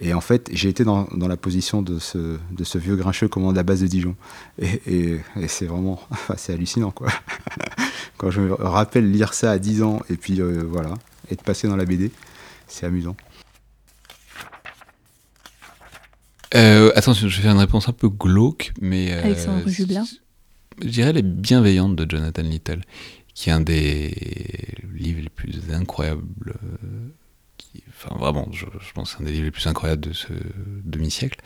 Et 0.03 0.13
en 0.13 0.21
fait 0.21 0.51
j'ai 0.53 0.69
été 0.69 0.85
dans, 0.85 1.09
dans 1.15 1.29
la 1.29 1.39
position 1.39 1.81
de 1.81 1.99
ce, 1.99 2.37
de 2.51 2.65
ce 2.65 2.77
vieux 2.77 2.95
grincheux 2.95 3.29
commandant 3.29 3.53
de 3.53 3.57
la 3.57 3.63
base 3.63 3.81
de 3.81 3.87
Dijon 3.87 4.17
et, 4.61 4.83
et- 4.87 5.21
et 5.41 5.49
c'est 5.49 5.65
vraiment 5.65 5.99
c'est 6.37 6.53
hallucinant 6.53 6.91
quoi. 6.91 7.09
Quand 8.19 8.31
je 8.31 8.43
me 8.43 8.53
rappelle 8.53 9.11
lire 9.11 9.33
ça 9.33 9.51
à 9.53 9.59
10 9.59 9.83
ans 9.83 10.01
et 10.11 10.17
puis 10.17 10.43
euh, 10.43 10.63
voilà, 10.69 10.93
être 11.31 11.43
passé 11.43 11.69
dans 11.69 11.77
la 11.77 11.87
BD, 11.87 12.11
c'est 12.69 12.85
amusant. 12.85 13.17
Euh, 16.55 16.91
attention, 16.97 17.29
je 17.29 17.37
vais 17.37 17.43
faire 17.45 17.53
une 17.53 17.59
réponse 17.61 17.89
un 17.89 17.93
peu 17.93 18.09
glauque, 18.09 18.73
mais. 18.81 19.13
euh, 19.13 19.23
Alexandre 19.25 19.69
Jublin. 19.69 20.05
Je 20.83 20.89
dirais 20.89 21.13
Les 21.13 21.23
Bienveillantes 21.23 21.97
de 21.97 22.11
Jonathan 22.11 22.43
Little, 22.43 22.81
qui 23.35 23.51
est 23.51 23.53
un 23.53 23.61
des 23.61 24.15
livres 24.95 25.21
les 25.23 25.29
plus 25.29 25.73
incroyables 25.73 26.23
euh, 26.49 27.09
enfin 27.89 28.17
vraiment, 28.19 28.49
je, 28.53 28.65
je 28.65 28.93
pense 28.93 29.13
c'est 29.13 29.23
un 29.23 29.27
des 29.27 29.33
livres 29.33 29.45
les 29.45 29.51
plus 29.51 29.67
incroyables 29.67 30.01
de 30.01 30.13
ce 30.13 30.33
demi-siècle, 30.85 31.41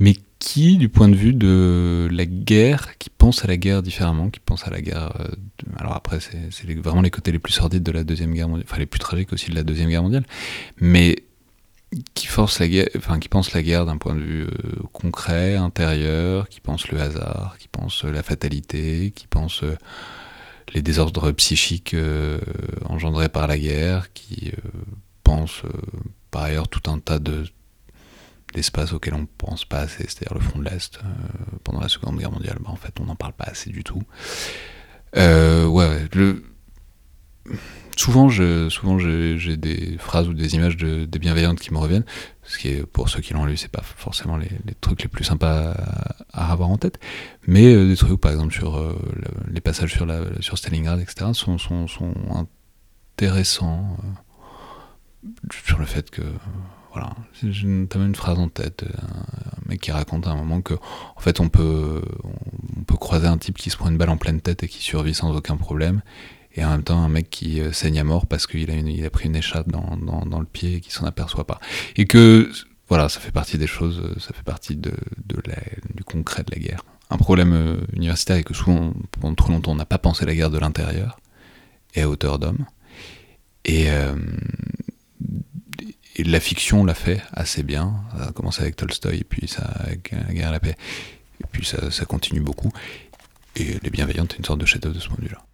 mais 0.00 0.16
qui, 0.38 0.76
du 0.76 0.88
point 0.88 1.08
de 1.08 1.14
vue 1.14 1.32
de 1.32 2.08
la 2.10 2.26
guerre, 2.26 2.98
qui 2.98 3.10
pense 3.10 3.44
à 3.44 3.48
la 3.48 3.56
guerre 3.56 3.82
différemment, 3.82 4.28
qui 4.30 4.40
pense 4.40 4.66
à 4.66 4.70
la 4.70 4.80
guerre. 4.80 5.12
euh, 5.20 5.28
alors 5.78 5.94
après, 5.94 6.18
c'est 6.20 6.74
vraiment 6.74 7.02
les 7.02 7.10
côtés 7.10 7.32
les 7.32 7.38
plus 7.38 7.52
sordides 7.52 7.82
de 7.82 7.92
la 7.92 8.04
deuxième 8.04 8.34
guerre 8.34 8.48
mondiale, 8.48 8.66
enfin 8.68 8.78
les 8.78 8.86
plus 8.86 8.98
tragiques 8.98 9.32
aussi 9.32 9.50
de 9.50 9.54
la 9.54 9.62
deuxième 9.62 9.88
guerre 9.88 10.02
mondiale, 10.02 10.26
mais 10.80 11.16
qui 12.14 12.26
force 12.26 12.58
la 12.58 12.68
guerre, 12.68 12.88
enfin 12.96 13.18
qui 13.18 13.28
pense 13.28 13.52
la 13.52 13.62
guerre 13.62 13.86
d'un 13.86 13.96
point 13.96 14.14
de 14.14 14.20
vue 14.20 14.42
euh, 14.44 14.82
concret, 14.92 15.56
intérieur, 15.56 16.48
qui 16.48 16.60
pense 16.60 16.88
le 16.88 17.00
hasard, 17.00 17.56
qui 17.58 17.68
pense 17.68 18.04
euh, 18.04 18.10
la 18.10 18.22
fatalité, 18.22 19.12
qui 19.14 19.26
pense 19.26 19.62
euh, 19.62 19.76
les 20.74 20.82
désordres 20.82 21.30
psychiques 21.32 21.94
engendrés 22.86 23.28
par 23.28 23.46
la 23.46 23.58
guerre, 23.58 24.12
qui 24.12 24.50
pense 25.22 25.62
par 26.30 26.42
ailleurs 26.44 26.68
tout 26.68 26.90
un 26.90 26.98
tas 26.98 27.18
de 27.18 27.44
d'espaces 28.54 28.92
auxquels 28.92 29.14
on 29.14 29.20
ne 29.20 29.26
pense 29.38 29.64
pas 29.64 29.80
assez, 29.80 30.04
c'est-à-dire 30.04 30.34
le 30.34 30.40
front 30.40 30.58
de 30.58 30.64
l'Est 30.64 30.98
pendant 31.64 31.80
la 31.80 31.88
Seconde 31.88 32.18
Guerre 32.18 32.32
mondiale. 32.32 32.56
Bah, 32.60 32.70
en 32.70 32.76
fait, 32.76 32.98
on 32.98 33.04
n'en 33.04 33.14
parle 33.14 33.34
pas 33.34 33.44
assez 33.44 33.70
du 33.70 33.84
tout. 33.84 34.02
Ouais, 35.14 36.08
le... 36.14 36.42
Souvent, 37.96 38.28
souvent 38.70 38.98
j'ai 38.98 39.56
des 39.56 39.96
phrases 39.98 40.28
ou 40.28 40.34
des 40.34 40.54
images 40.54 40.76
de, 40.76 41.04
des 41.04 41.18
bienveillantes 41.18 41.60
qui 41.60 41.72
me 41.72 41.78
reviennent, 41.78 42.04
ce 42.42 42.58
qui 42.58 42.68
est, 42.68 42.86
pour 42.86 43.08
ceux 43.08 43.20
qui 43.20 43.32
l'ont 43.34 43.44
lu, 43.44 43.56
c'est 43.56 43.70
pas 43.70 43.82
forcément 43.82 44.36
les, 44.36 44.50
trucs 44.80 45.02
les 45.02 45.08
plus 45.08 45.24
sympas 45.24 45.72
à, 46.32 46.52
avoir 46.52 46.68
en 46.70 46.76
tête, 46.78 46.98
mais 47.46 47.72
euh, 47.74 47.88
des 47.88 47.96
trucs, 47.96 48.20
par 48.20 48.32
exemple, 48.32 48.52
sur 48.52 48.76
euh, 48.76 48.98
le- 49.14 49.52
les 49.52 49.60
passages 49.60 49.92
sur, 49.92 50.58
Stalingrad, 50.58 51.00
etc., 51.00 51.30
sont, 51.32 51.56
intéressants 53.16 53.96
euh, 55.24 55.28
sur 55.64 55.78
le 55.78 55.86
fait 55.86 56.10
que, 56.10 56.22
voilà, 56.92 57.14
j'ai 57.42 57.66
notamment 57.66 58.06
une 58.06 58.14
phrase 58.14 58.38
en 58.38 58.48
tête, 58.48 58.84
un 59.02 59.68
mec 59.68 59.80
qui 59.80 59.90
raconte 59.90 60.26
à 60.26 60.30
un 60.30 60.36
moment 60.36 60.60
que, 60.60 60.74
en 60.74 61.20
fait, 61.20 61.40
on 61.40 61.48
peut, 61.48 62.02
on 62.76 62.82
peut 62.82 62.96
croiser 62.96 63.26
un 63.26 63.38
type 63.38 63.56
qui 63.56 63.70
se 63.70 63.76
prend 63.76 63.88
une 63.88 63.96
balle 63.96 64.10
en 64.10 64.16
pleine 64.16 64.40
tête 64.40 64.62
et 64.62 64.68
qui 64.68 64.82
survit 64.82 65.14
sans 65.14 65.34
aucun 65.34 65.56
problème, 65.56 66.02
et 66.54 66.64
en 66.64 66.70
même 66.70 66.82
temps 66.82 67.02
un 67.02 67.08
mec 67.08 67.30
qui 67.30 67.60
euh, 67.60 67.72
saigne 67.72 67.98
à 67.98 68.04
mort 68.04 68.26
parce 68.26 68.46
qu'il 68.46 68.70
a, 68.70 69.10
pris 69.10 69.26
une 69.26 69.36
échappe 69.36 69.68
dans, 69.68 70.38
le 70.38 70.46
pied 70.46 70.76
et 70.76 70.80
qui 70.80 70.90
s'en 70.90 71.04
aperçoit 71.04 71.46
pas. 71.46 71.60
Et 71.96 72.06
que, 72.06 72.50
voilà, 72.88 73.08
ça 73.08 73.20
fait 73.20 73.32
partie 73.32 73.58
des 73.58 73.66
choses, 73.66 74.00
euh, 74.00 74.18
ça 74.20 74.32
fait 74.32 74.44
partie 74.44 74.76
du 74.76 74.90
concret 76.04 76.44
de 76.44 76.54
la 76.54 76.60
guerre. 76.60 76.84
Un 77.10 77.16
problème 77.16 77.52
euh, 77.52 77.76
universitaire 77.92 78.36
est 78.36 78.44
que 78.44 78.54
souvent, 78.54 78.94
pendant 79.20 79.34
trop 79.34 79.50
longtemps, 79.50 79.72
on 79.72 79.76
n'a 79.76 79.84
pas 79.84 79.98
pensé 79.98 80.24
la 80.24 80.34
guerre 80.34 80.50
de 80.50 80.58
l'intérieur 80.58 81.18
et 81.94 82.02
à 82.02 82.08
hauteur 82.08 82.38
d'homme. 82.38 82.64
Et, 83.64 83.88
la 86.18 86.38
fiction 86.38 86.84
l'a 86.84 86.94
fait 86.94 87.20
assez 87.32 87.64
bien. 87.64 87.94
Ça 88.16 88.28
a 88.28 88.32
commencé 88.32 88.62
avec 88.62 88.76
Tolstoï, 88.76 89.18
et 89.18 89.24
puis 89.24 89.48
ça, 89.48 89.62
avec 89.62 90.12
La 90.12 90.32
guerre 90.32 90.48
et 90.50 90.52
la 90.52 90.60
paix. 90.60 90.76
Et 91.40 91.46
puis 91.50 91.66
ça, 91.66 91.90
ça 91.90 92.04
continue 92.04 92.40
beaucoup. 92.40 92.70
Et 93.56 93.78
Les 93.82 93.90
Bienveillantes 93.90 94.34
est 94.34 94.38
une 94.38 94.44
sorte 94.44 94.60
de 94.60 94.66
chef-d'œuvre 94.66 94.94
de 94.94 95.00
ce 95.00 95.08
point 95.08 95.16
de 95.18 95.22
vue-là. 95.22 95.44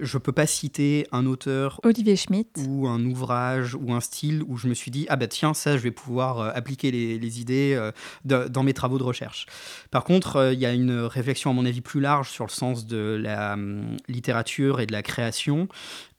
Je 0.00 0.18
peux 0.18 0.32
pas 0.32 0.46
citer 0.46 1.06
un 1.12 1.26
auteur 1.26 1.80
Olivier 1.84 2.16
Schmitt. 2.16 2.48
ou 2.68 2.86
un 2.88 3.04
ouvrage 3.04 3.74
ou 3.74 3.92
un 3.92 4.00
style 4.00 4.42
où 4.46 4.56
je 4.56 4.68
me 4.68 4.74
suis 4.74 4.90
dit 4.90 5.06
ah 5.08 5.16
bah 5.16 5.26
tiens 5.26 5.54
ça 5.54 5.76
je 5.76 5.82
vais 5.82 5.90
pouvoir 5.90 6.38
euh, 6.40 6.50
appliquer 6.54 6.90
les, 6.90 7.18
les 7.18 7.40
idées 7.40 7.74
euh, 7.76 7.90
de- 8.24 8.48
dans 8.48 8.62
mes 8.62 8.74
travaux 8.74 8.98
de 8.98 9.02
recherche. 9.02 9.46
Par 9.90 10.04
contre 10.04 10.36
euh, 10.36 10.52
il 10.52 10.60
y 10.60 10.66
a 10.66 10.72
une 10.72 10.92
réflexion 10.92 11.50
à 11.50 11.52
mon 11.54 11.66
avis 11.66 11.80
plus 11.80 12.00
large 12.00 12.30
sur 12.30 12.44
le 12.44 12.50
sens 12.50 12.86
de 12.86 13.18
la 13.20 13.54
hum, 13.54 13.96
littérature 14.08 14.80
et 14.80 14.86
de 14.86 14.92
la 14.92 15.02
création 15.02 15.68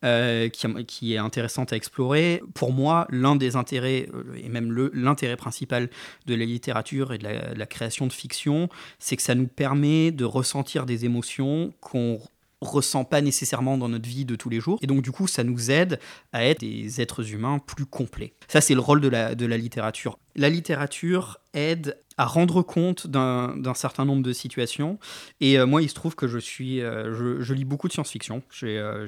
euh, 0.05 0.47
qui, 0.49 0.67
qui 0.85 1.13
est 1.13 1.17
intéressante 1.17 1.73
à 1.73 1.75
explorer. 1.75 2.41
Pour 2.53 2.71
moi 2.71 3.05
l'un 3.09 3.35
des 3.35 3.55
intérêts 3.55 4.09
et 4.41 4.49
même 4.49 4.71
l'intérêt 4.93 5.35
principal 5.35 5.89
de 6.25 6.35
la 6.35 6.45
littérature 6.45 7.13
et 7.13 7.17
de 7.17 7.23
la, 7.23 7.53
de 7.53 7.59
la 7.59 7.65
création 7.65 8.07
de 8.07 8.13
fiction 8.13 8.69
c'est 8.99 9.15
que 9.15 9.21
ça 9.23 9.35
nous 9.35 9.47
permet 9.47 10.11
de 10.11 10.25
ressentir 10.25 10.85
des 10.85 11.05
émotions 11.05 11.73
qu'on 11.81 12.19
ressent 12.61 13.05
pas 13.05 13.21
nécessairement 13.21 13.77
dans 13.77 13.89
notre 13.89 14.07
vie 14.07 14.25
de 14.25 14.35
tous 14.35 14.49
les 14.49 14.59
jours. 14.59 14.79
Et 14.81 14.87
donc, 14.87 15.01
du 15.01 15.11
coup, 15.11 15.27
ça 15.27 15.43
nous 15.43 15.71
aide 15.71 15.99
à 16.33 16.45
être 16.45 16.59
des 16.59 17.01
êtres 17.01 17.31
humains 17.31 17.59
plus 17.59 17.85
complets. 17.85 18.33
Ça, 18.47 18.61
c'est 18.61 18.73
le 18.73 18.81
rôle 18.81 19.01
de 19.01 19.07
la, 19.07 19.35
de 19.35 19.45
la 19.45 19.57
littérature. 19.57 20.19
La 20.35 20.49
littérature 20.49 21.39
aide 21.53 21.97
à 22.17 22.25
rendre 22.25 22.61
compte 22.61 23.07
d'un 23.07 23.73
certain 23.73 24.03
nombre 24.03 24.23
de 24.23 24.33
situations. 24.33 24.99
Et 25.39 25.57
euh, 25.57 25.65
moi, 25.65 25.81
il 25.81 25.87
se 25.87 25.93
trouve 25.93 26.15
que 26.15 26.27
je 26.27 26.37
suis, 26.37 26.81
euh, 26.81 27.15
je, 27.15 27.41
je 27.41 27.53
lis 27.53 27.63
beaucoup 27.63 27.87
de 27.87 27.93
science-fiction. 27.93 28.43
J'ai 28.51 28.77
euh, 28.77 29.07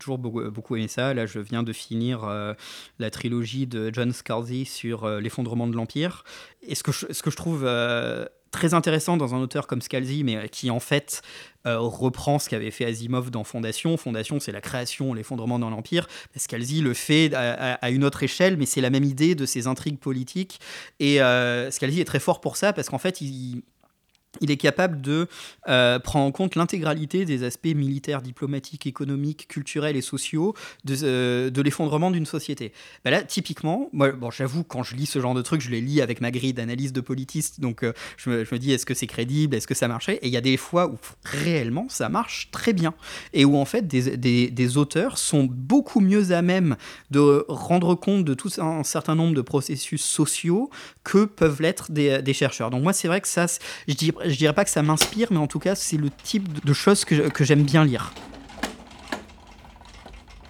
toujours 0.00 0.18
beaucoup, 0.18 0.42
beaucoup 0.50 0.74
aimé 0.74 0.88
ça. 0.88 1.14
Là, 1.14 1.24
je 1.24 1.38
viens 1.38 1.62
de 1.62 1.72
finir 1.72 2.24
euh, 2.24 2.54
la 2.98 3.10
trilogie 3.10 3.68
de 3.68 3.90
John 3.94 4.12
Scalzi 4.12 4.64
sur 4.64 5.08
l'effondrement 5.20 5.68
de 5.68 5.76
l'Empire. 5.76 6.24
Et 6.62 6.74
ce 6.74 6.82
que 6.82 6.90
je, 6.90 7.06
ce 7.10 7.22
que 7.22 7.30
je 7.30 7.36
trouve 7.36 7.64
très 8.50 8.74
intéressant 8.74 9.16
dans 9.16 9.34
un 9.34 9.38
auteur 9.38 9.66
comme 9.66 9.80
Scalzi, 9.80 10.24
mais 10.24 10.48
qui 10.48 10.70
en 10.70 10.80
fait 10.80 11.22
euh, 11.66 11.78
reprend 11.78 12.38
ce 12.38 12.48
qu'avait 12.48 12.70
fait 12.70 12.84
Asimov 12.84 13.30
dans 13.30 13.44
Fondation. 13.44 13.96
Fondation, 13.96 14.40
c'est 14.40 14.52
la 14.52 14.60
création, 14.60 15.12
l'effondrement 15.14 15.58
dans 15.58 15.70
l'Empire. 15.70 16.08
Scalzi 16.36 16.80
le 16.80 16.94
fait 16.94 17.34
à, 17.34 17.90
une 17.90 18.04
autre 18.04 18.22
échelle, 18.22 18.56
mais 18.56 18.66
c'est 18.66 18.80
la 18.80 18.90
même 18.90 19.04
idée 19.04 19.34
de 19.34 19.44
ces 19.46 19.66
intrigues 19.66 19.98
politiques. 19.98 20.60
Et 21.00 21.20
euh, 21.20 21.70
Scalzi 21.70 22.00
est 22.00 22.04
très 22.04 22.20
fort 22.20 22.40
pour 22.40 22.56
ça, 22.56 22.72
parce 22.72 22.88
qu'en 22.88 22.98
fait, 22.98 23.20
il, 23.20 23.62
il 24.40 24.50
est 24.50 24.56
capable 24.56 25.00
de 25.00 25.26
euh, 25.68 25.98
prendre 25.98 26.26
en 26.26 26.32
compte 26.32 26.54
l'intégralité 26.54 27.24
des 27.24 27.42
aspects 27.44 27.66
militaires, 27.66 28.22
diplomatiques, 28.22 28.86
économiques, 28.86 29.48
culturels 29.48 29.96
et 29.96 30.02
sociaux 30.02 30.54
de, 30.84 30.96
euh, 31.02 31.50
l'effondrement 31.62 32.10
d'une 32.10 32.26
société. 32.26 32.72
Ben 33.04 33.10
là, 33.10 33.22
typiquement, 33.22 33.88
moi, 33.92 34.12
bon, 34.12 34.30
j'avoue, 34.30 34.64
quand 34.64 34.82
je 34.82 34.94
lis 34.96 35.06
ce 35.06 35.18
genre 35.20 35.34
de 35.34 35.42
trucs, 35.42 35.60
je 35.60 35.70
les 35.70 35.80
lis 35.80 36.00
avec 36.00 36.20
ma 36.20 36.30
grille 36.30 36.52
d'analyse 36.52 36.92
de 36.92 37.00
politiste, 37.00 37.60
donc 37.60 37.82
euh, 37.82 37.92
je, 38.16 38.30
me, 38.30 38.58
dis, 38.58 38.72
est-ce 38.72 38.86
que 38.86 38.94
c'est 38.94 39.06
crédible, 39.06 39.56
est-ce 39.56 39.66
que 39.66 39.74
ça 39.74 39.88
marchait? 39.88 40.16
Et 40.22 40.26
il 40.28 40.32
y 40.32 40.36
a 40.36 40.40
des 40.42 40.56
fois 40.56 40.86
où 40.88 40.98
réellement 41.24 41.86
ça 41.88 42.08
marche 42.08 42.50
très 42.50 42.72
bien, 42.72 42.94
et 43.32 43.44
où 43.44 43.56
en 43.56 43.64
fait 43.64 43.86
des, 43.86 44.16
des- 44.16 44.50
des 44.50 44.76
auteurs 44.76 45.18
sont 45.18 45.44
beaucoup 45.50 46.00
mieux 46.00 46.32
à 46.32 46.42
même 46.42 46.76
de 47.10 47.44
rendre 47.48 47.94
compte 47.94 48.24
de 48.24 48.34
tout 48.34 48.50
un 48.58 48.84
certain 48.84 49.14
nombre 49.14 49.34
de 49.34 49.40
processus 49.42 50.02
sociaux 50.02 50.70
que 51.02 51.24
peuvent 51.24 51.62
l'être 51.62 51.90
des, 51.90 52.22
des 52.22 52.34
chercheurs. 52.34 52.70
Donc 52.70 52.82
moi, 52.82 52.92
c'est 52.92 53.08
vrai 53.08 53.20
que 53.20 53.28
ça, 53.28 53.46
je 53.86 53.94
dirais, 53.94 54.17
je 54.24 54.36
dirais 54.36 54.52
pas 54.52 54.64
que 54.64 54.70
ça 54.70 54.82
m'inspire, 54.82 55.28
mais 55.30 55.38
en 55.38 55.46
tout 55.46 55.58
cas, 55.58 55.74
c'est 55.74 55.96
le 55.96 56.10
type 56.10 56.64
de- 56.64 56.72
choses 56.72 57.04
que, 57.04 57.28
que 57.28 57.44
j'aime 57.44 57.62
bien 57.62 57.84
lire. 57.84 58.12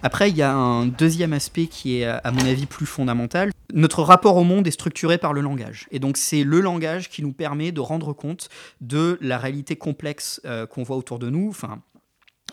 Après, 0.01 0.29
il 0.29 0.37
y 0.37 0.41
a 0.41 0.53
un 0.53 0.85
deuxième 0.85 1.33
aspect 1.33 1.67
qui 1.67 1.97
est, 1.99 2.05
à 2.05 2.31
mon 2.31 2.45
avis, 2.45 2.65
plus 2.65 2.85
fondamental. 2.85 3.51
Notre 3.73 4.01
rapport 4.01 4.37
au 4.37 4.43
monde 4.45 4.65
est 4.65 4.71
structuré 4.71 5.17
par 5.17 5.33
le 5.33 5.41
langage. 5.41 5.87
Et 5.91 5.99
donc, 5.99 6.15
c'est 6.15 6.43
le 6.43 6.61
langage 6.61 7.09
qui 7.09 7.21
nous 7.21 7.33
permet 7.33 7.71
de 7.73 7.81
rendre 7.81 8.13
compte 8.13 8.47
de 8.79 9.17
la 9.21 9.37
réalité 9.37 9.75
complexe 9.75 10.39
euh, 10.45 10.65
qu'on 10.65 10.83
voit 10.83 10.95
autour 10.95 11.19
de 11.19 11.29
nous. 11.29 11.49
Enfin, 11.49 11.81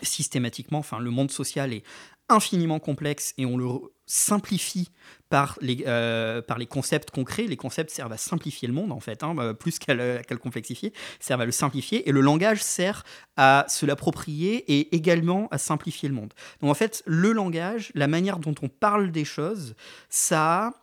systématiquement, 0.03 0.79
enfin, 0.79 0.99
le 0.99 1.09
monde 1.09 1.31
social 1.31 1.71
est 1.73 1.83
infiniment 2.29 2.79
complexe 2.79 3.33
et 3.37 3.45
on 3.45 3.57
le 3.57 3.65
simplifie 4.07 4.89
par 5.29 5.57
les, 5.61 5.83
euh, 5.85 6.41
par 6.41 6.57
les 6.57 6.65
concepts 6.65 7.11
crée. 7.23 7.45
Les 7.45 7.57
concepts 7.57 7.91
servent 7.91 8.13
à 8.13 8.17
simplifier 8.17 8.67
le 8.67 8.73
monde, 8.73 8.91
en 8.91 8.99
fait, 8.99 9.21
hein, 9.21 9.35
euh, 9.37 9.53
plus 9.53 9.77
qu'à 9.77 9.93
le, 9.93 10.21
complexifier, 10.37 10.93
servent 11.19 11.41
à 11.41 11.45
le 11.45 11.51
simplifier. 11.51 12.07
Et 12.09 12.11
le 12.11 12.21
langage 12.21 12.63
sert 12.63 13.03
à 13.35 13.65
se 13.67 13.85
l'approprier 13.85 14.63
et 14.71 14.95
également 14.95 15.47
à 15.51 15.57
simplifier 15.57 16.09
le 16.09 16.15
monde. 16.15 16.33
Donc, 16.61 16.71
en 16.71 16.73
fait, 16.73 17.03
le 17.05 17.33
langage, 17.33 17.91
la 17.93 18.07
manière 18.07 18.39
dont 18.39 18.55
on 18.61 18.69
parle 18.69 19.11
des 19.11 19.25
choses, 19.25 19.75
ça 20.09 20.73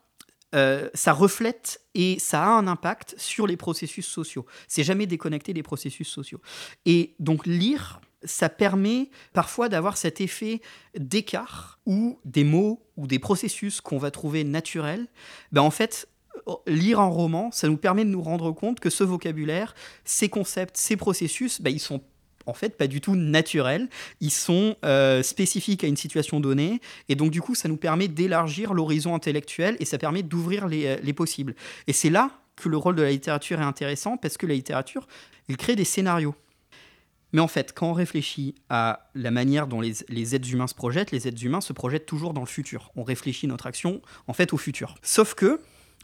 euh, 0.54 0.88
ça 0.94 1.12
reflète 1.12 1.80
et 1.94 2.20
ça 2.20 2.44
a 2.44 2.46
un 2.46 2.68
impact 2.68 3.16
sur 3.18 3.48
les 3.48 3.56
processus 3.56 4.06
sociaux. 4.06 4.46
C'est 4.68 4.84
jamais 4.84 5.06
déconnecté 5.06 5.52
des 5.52 5.64
processus 5.64 6.08
sociaux. 6.08 6.40
Et 6.86 7.16
donc 7.18 7.44
lire, 7.44 8.00
ça 8.24 8.48
permet 8.48 9.10
parfois 9.32 9.68
d'avoir 9.68 9.96
cet 9.96 10.20
effet 10.20 10.60
d'écart 10.96 11.78
où 11.86 12.18
des 12.24 12.44
mots 12.44 12.82
ou 12.96 13.06
des 13.06 13.18
processus 13.18 13.80
qu'on 13.80 13.98
va 13.98 14.10
trouver 14.10 14.44
naturels, 14.44 15.06
ben 15.52 15.62
en 15.62 15.70
fait, 15.70 16.08
lire 16.66 17.00
un 17.00 17.08
roman, 17.08 17.50
ça 17.50 17.68
nous 17.68 17.76
permet 17.76 18.04
de 18.04 18.10
nous 18.10 18.22
rendre 18.22 18.52
compte 18.52 18.80
que 18.80 18.90
ce 18.90 19.04
vocabulaire, 19.04 19.74
ces 20.04 20.28
concepts, 20.28 20.76
ces 20.76 20.96
processus, 20.96 21.60
ben 21.60 21.70
ils 21.70 21.80
sont 21.80 22.02
en 22.46 22.52
fait 22.52 22.76
pas 22.76 22.86
du 22.86 23.00
tout 23.00 23.16
naturels, 23.16 23.88
ils 24.20 24.30
sont 24.30 24.76
euh, 24.84 25.22
spécifiques 25.22 25.82
à 25.82 25.86
une 25.86 25.96
situation 25.96 26.40
donnée, 26.40 26.80
et 27.08 27.14
donc 27.14 27.30
du 27.30 27.40
coup 27.40 27.54
ça 27.54 27.68
nous 27.68 27.78
permet 27.78 28.08
d'élargir 28.08 28.74
l'horizon 28.74 29.14
intellectuel 29.14 29.76
et 29.80 29.86
ça 29.86 29.96
permet 29.96 30.22
d'ouvrir 30.22 30.68
les, 30.68 30.86
euh, 30.86 30.96
les 31.02 31.14
possibles. 31.14 31.54
Et 31.86 31.94
c'est 31.94 32.10
là 32.10 32.30
que 32.56 32.68
le 32.68 32.76
rôle 32.76 32.96
de 32.96 33.02
la 33.02 33.10
littérature 33.10 33.60
est 33.60 33.64
intéressant, 33.64 34.16
parce 34.16 34.36
que 34.36 34.46
la 34.46 34.54
littérature, 34.54 35.06
il 35.48 35.56
crée 35.56 35.76
des 35.76 35.84
scénarios. 35.84 36.34
Mais 37.34 37.40
en 37.40 37.48
fait, 37.48 37.72
quand 37.74 37.90
on 37.90 37.92
réfléchit 37.92 38.54
à 38.70 39.10
la 39.16 39.32
manière 39.32 39.66
dont 39.66 39.80
les, 39.80 40.34
êtres 40.36 40.52
humains 40.52 40.68
se 40.68 40.74
projettent, 40.74 41.10
les 41.10 41.26
êtres 41.26 41.44
humains 41.44 41.60
se 41.60 41.72
projettent 41.72 42.06
toujours 42.06 42.32
dans 42.32 42.42
le 42.42 42.46
futur. 42.46 42.92
On 42.94 43.02
réfléchit 43.02 43.48
notre 43.48 43.66
action 43.66 44.00
en 44.28 44.32
fait 44.32 44.52
au 44.52 44.56
futur. 44.56 44.94
Sauf 45.02 45.34
que 45.34 45.60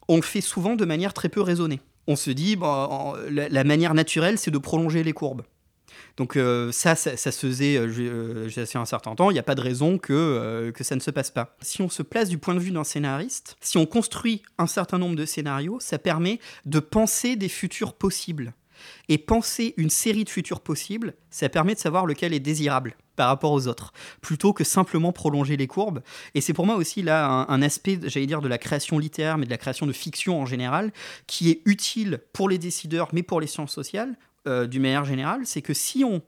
on 0.08 0.16
le 0.16 0.22
fait 0.22 0.40
souvent 0.40 0.74
de 0.74 0.84
manière 0.84 1.14
très 1.14 1.28
peu 1.28 1.40
raisonnée. 1.40 1.78
On 2.08 2.16
se 2.16 2.32
dit, 2.32 2.56
en- 2.60 3.14
la, 3.30 3.62
manière 3.62 3.94
naturelle, 3.94 4.38
c'est 4.38 4.50
de 4.50 4.58
prolonger 4.58 5.04
les 5.04 5.12
courbes. 5.12 5.42
Donc 6.16 6.36
euh, 6.36 6.72
ça, 6.72 6.96
ça, 6.96 7.16
se 7.16 7.46
faisait 7.46 7.76
euh, 7.76 7.86
euh, 7.86 8.48
jusqu'à 8.48 8.80
un 8.80 8.84
certain 8.84 9.14
temps. 9.14 9.30
Il 9.30 9.34
n'y 9.34 9.38
a 9.38 9.44
pas 9.44 9.54
de 9.54 9.60
raison 9.60 9.98
que, 9.98 10.72
que 10.74 10.82
ça 10.82 10.96
ne 10.96 11.00
se 11.00 11.12
passe 11.12 11.30
pas. 11.30 11.56
Si 11.62 11.80
on 11.80 11.88
se 11.88 12.02
place 12.02 12.28
du 12.28 12.38
point 12.38 12.56
de 12.56 12.60
vue 12.60 12.72
d'un 12.72 12.82
scénariste, 12.82 13.56
si 13.60 13.78
on 13.78 13.86
construit 13.86 14.42
un 14.58 14.66
certain 14.66 14.98
nombre 14.98 15.14
de 15.14 15.26
scénarios, 15.26 15.78
ça 15.78 16.00
permet 16.00 16.40
de 16.66 16.80
penser 16.80 17.36
des 17.36 17.48
futurs 17.48 17.92
possibles. 17.92 18.52
Et 19.08 19.18
penser 19.18 19.74
une 19.76 19.90
série 19.90 20.24
de 20.24 20.30
futurs 20.30 20.60
possibles, 20.60 21.14
ça 21.30 21.48
permet 21.48 21.74
de 21.74 21.80
savoir 21.80 22.06
lequel 22.06 22.32
est 22.32 22.40
désirable 22.40 22.96
par 23.16 23.28
rapport 23.28 23.52
aux 23.52 23.66
autres, 23.66 23.92
plutôt 24.22 24.52
que 24.52 24.64
simplement 24.64 25.12
prolonger 25.12 25.56
les 25.56 25.66
courbes. 25.66 26.00
Et 26.34 26.40
c'est 26.40 26.54
pour 26.54 26.64
moi 26.64 26.76
aussi 26.76 27.02
là 27.02 27.46
un, 27.48 27.62
aspect, 27.62 27.98
j'allais 28.04 28.26
dire, 28.26 28.40
de 28.40 28.48
la 28.48 28.58
création 28.58 28.98
littéraire, 28.98 29.36
mais 29.36 29.44
de 29.44 29.50
la 29.50 29.58
création 29.58 29.86
de 29.86 29.92
fiction 29.92 30.40
en 30.40 30.46
général, 30.46 30.92
qui 31.26 31.50
est 31.50 31.60
utile 31.66 32.20
pour 32.32 32.48
les 32.48 32.58
décideurs, 32.58 33.08
mais 33.12 33.22
pour 33.22 33.40
les 33.40 33.46
sciences 33.46 33.72
sociales, 33.72 34.16
euh, 34.46 34.66
du 34.66 34.80
manière 34.80 35.04
générale, 35.04 35.42
c'est 35.44 35.60
que 35.60 35.74
si 35.74 36.02
on 36.02 36.22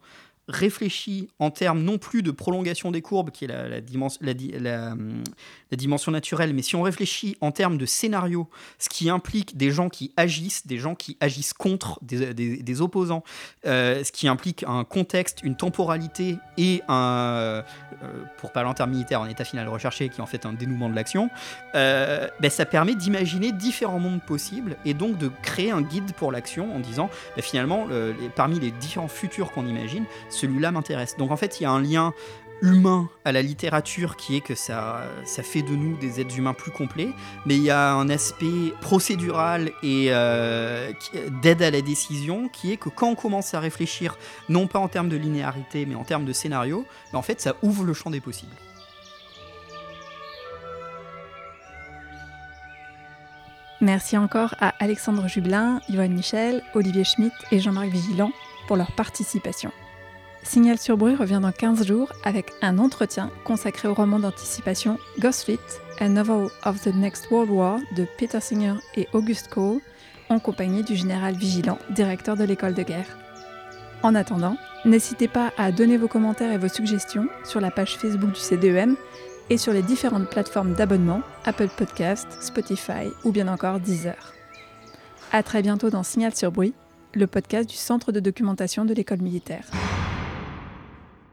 réfléchit 0.52 1.28
en 1.38 1.50
termes 1.50 1.82
non 1.82 1.98
plus 1.98 2.22
de 2.22 2.30
prolongation 2.30 2.90
des 2.90 3.02
courbes, 3.02 3.30
qui 3.30 3.44
est 3.44 3.48
la, 3.48 3.68
la, 3.68 3.80
dimension 3.80 6.12
naturelle, 6.12 6.54
mais 6.54 6.62
si 6.62 6.76
on 6.76 6.82
réfléchit 6.82 7.36
en 7.40 7.50
termes 7.50 7.78
de 7.78 7.86
scénario, 7.86 8.48
ce 8.78 8.88
qui 8.88 9.10
implique 9.10 9.56
des 9.56 9.70
gens 9.70 9.88
qui 9.88 10.12
agissent, 10.16 10.66
des 10.66 10.78
gens 10.78 10.94
qui 10.94 11.16
agissent 11.20 11.52
contre 11.52 11.98
des, 12.02 12.80
opposants, 12.80 13.22
euh, 13.66 14.02
ce 14.04 14.12
qui 14.12 14.28
implique 14.28 14.64
un 14.66 14.84
contexte, 14.84 15.42
une 15.42 15.56
temporalité 15.56 16.38
et 16.56 16.82
un, 16.88 16.94
euh, 16.94 17.62
pour 18.38 18.52
parler 18.52 18.68
en 18.68 18.74
termes 18.74 18.90
militaires, 18.90 19.20
un 19.20 19.28
état 19.28 19.44
final 19.44 19.68
recherché, 19.68 20.08
qui 20.08 20.18
est 20.18 20.22
en 20.22 20.26
fait 20.26 20.46
un 20.46 20.52
dénouement 20.52 20.88
de 20.88 20.94
l'action, 20.94 21.30
euh, 21.74 22.28
ben 22.40 22.50
ça 22.50 22.64
permet 22.64 22.94
d'imaginer 22.94 23.52
différents 23.52 23.98
mondes 23.98 24.22
possibles 24.22 24.76
et 24.84 24.94
donc 24.94 25.18
de 25.18 25.30
créer 25.42 25.70
un 25.70 25.82
guide 25.82 26.12
pour 26.14 26.32
l'action 26.32 26.74
en 26.74 26.80
disant 26.80 27.10
ben 27.36 27.42
finalement, 27.42 27.86
parmi 28.36 28.60
les 28.60 28.70
différents 28.70 29.08
futurs 29.08 29.52
qu'on 29.52 29.66
imagine, 29.66 30.04
celui-là 30.42 30.72
m'intéresse. 30.72 31.16
Donc 31.16 31.30
en 31.30 31.36
fait, 31.36 31.60
il 31.60 31.64
y 31.64 31.66
a 31.66 31.70
un 31.70 31.80
lien 31.80 32.12
humain 32.62 33.08
à 33.24 33.32
la 33.32 33.42
littérature 33.42 34.16
qui 34.16 34.36
est 34.36 34.40
que 34.40 34.54
ça, 34.54 35.02
fait 35.24 35.62
de 35.62 35.74
nous 35.74 35.96
des 35.96 36.20
êtres 36.20 36.38
humains 36.38 36.54
plus 36.54 36.70
complets, 36.70 37.10
mais 37.44 37.56
il 37.56 37.62
y 37.62 37.70
a 37.70 37.94
un 37.94 38.08
aspect 38.08 38.72
procédural 38.80 39.72
et 39.82 40.06
euh, 40.10 40.92
d'aide 41.42 41.62
à 41.62 41.70
la 41.70 41.82
décision 41.82 42.48
qui 42.48 42.72
est 42.72 42.76
que 42.76 42.88
quand 42.88 43.08
on 43.08 43.14
commence 43.16 43.52
à 43.54 43.60
réfléchir, 43.60 44.16
non 44.48 44.68
pas 44.68 44.78
en 44.78 44.88
termes 44.88 45.08
de 45.08 45.16
linéarité, 45.16 45.86
mais 45.86 45.96
en 45.96 46.04
termes 46.04 46.24
de 46.24 46.32
scénario, 46.32 46.86
ben 47.12 47.18
en 47.18 47.22
fait 47.22 47.40
ça 47.40 47.56
ouvre 47.62 47.84
le 47.84 47.94
champ 47.94 48.10
des 48.10 48.20
possibles. 48.20 48.52
Merci 53.80 54.16
encore 54.16 54.54
à 54.60 54.74
Alexandre 54.78 55.26
Jublin, 55.26 55.80
Yvonne 55.88 56.12
Michel, 56.12 56.62
Olivier 56.74 57.02
Schmitt 57.02 57.32
et 57.50 57.58
Jean-Marc 57.58 57.88
Vigilant 57.88 58.30
pour 58.68 58.76
leur 58.76 58.92
participation. 58.92 59.72
Signal 60.42 60.78
sur 60.78 60.96
bruit 60.96 61.14
revient 61.14 61.38
dans 61.40 61.52
15 61.52 61.86
jours 61.86 62.12
avec 62.24 62.52
un 62.62 62.78
entretien 62.78 63.30
consacré 63.44 63.88
au 63.88 63.94
roman 63.94 64.18
d'anticipation 64.18 64.98
Ghostfleet, 65.18 65.58
A 66.00 66.08
Novel 66.08 66.48
of 66.64 66.80
the 66.82 66.94
Next 66.94 67.30
World 67.30 67.50
War 67.50 67.78
de 67.96 68.06
Peter 68.18 68.40
Singer 68.40 68.74
et 68.96 69.08
Auguste 69.12 69.48
Cole, 69.48 69.80
en 70.28 70.40
compagnie 70.40 70.82
du 70.82 70.96
général 70.96 71.36
Vigilant, 71.36 71.78
directeur 71.90 72.36
de 72.36 72.44
l'école 72.44 72.74
de 72.74 72.82
guerre. 72.82 73.06
En 74.02 74.16
attendant, 74.16 74.56
n'hésitez 74.84 75.28
pas 75.28 75.52
à 75.56 75.70
donner 75.70 75.96
vos 75.96 76.08
commentaires 76.08 76.52
et 76.52 76.58
vos 76.58 76.68
suggestions 76.68 77.28
sur 77.44 77.60
la 77.60 77.70
page 77.70 77.96
Facebook 77.96 78.32
du 78.32 78.40
CDEM 78.40 78.96
et 79.48 79.58
sur 79.58 79.72
les 79.72 79.82
différentes 79.82 80.28
plateformes 80.28 80.74
d'abonnement 80.74 81.22
Apple 81.44 81.68
Podcast, 81.76 82.26
Spotify 82.40 83.08
ou 83.24 83.30
bien 83.30 83.46
encore 83.46 83.78
Deezer. 83.78 84.34
À 85.30 85.42
très 85.44 85.62
bientôt 85.62 85.88
dans 85.88 86.02
Signal 86.02 86.34
sur 86.34 86.50
bruit, 86.50 86.74
le 87.14 87.26
podcast 87.26 87.68
du 87.68 87.76
Centre 87.76 88.10
de 88.10 88.20
documentation 88.20 88.84
de 88.84 88.92
l'école 88.92 89.20
militaire. 89.20 89.64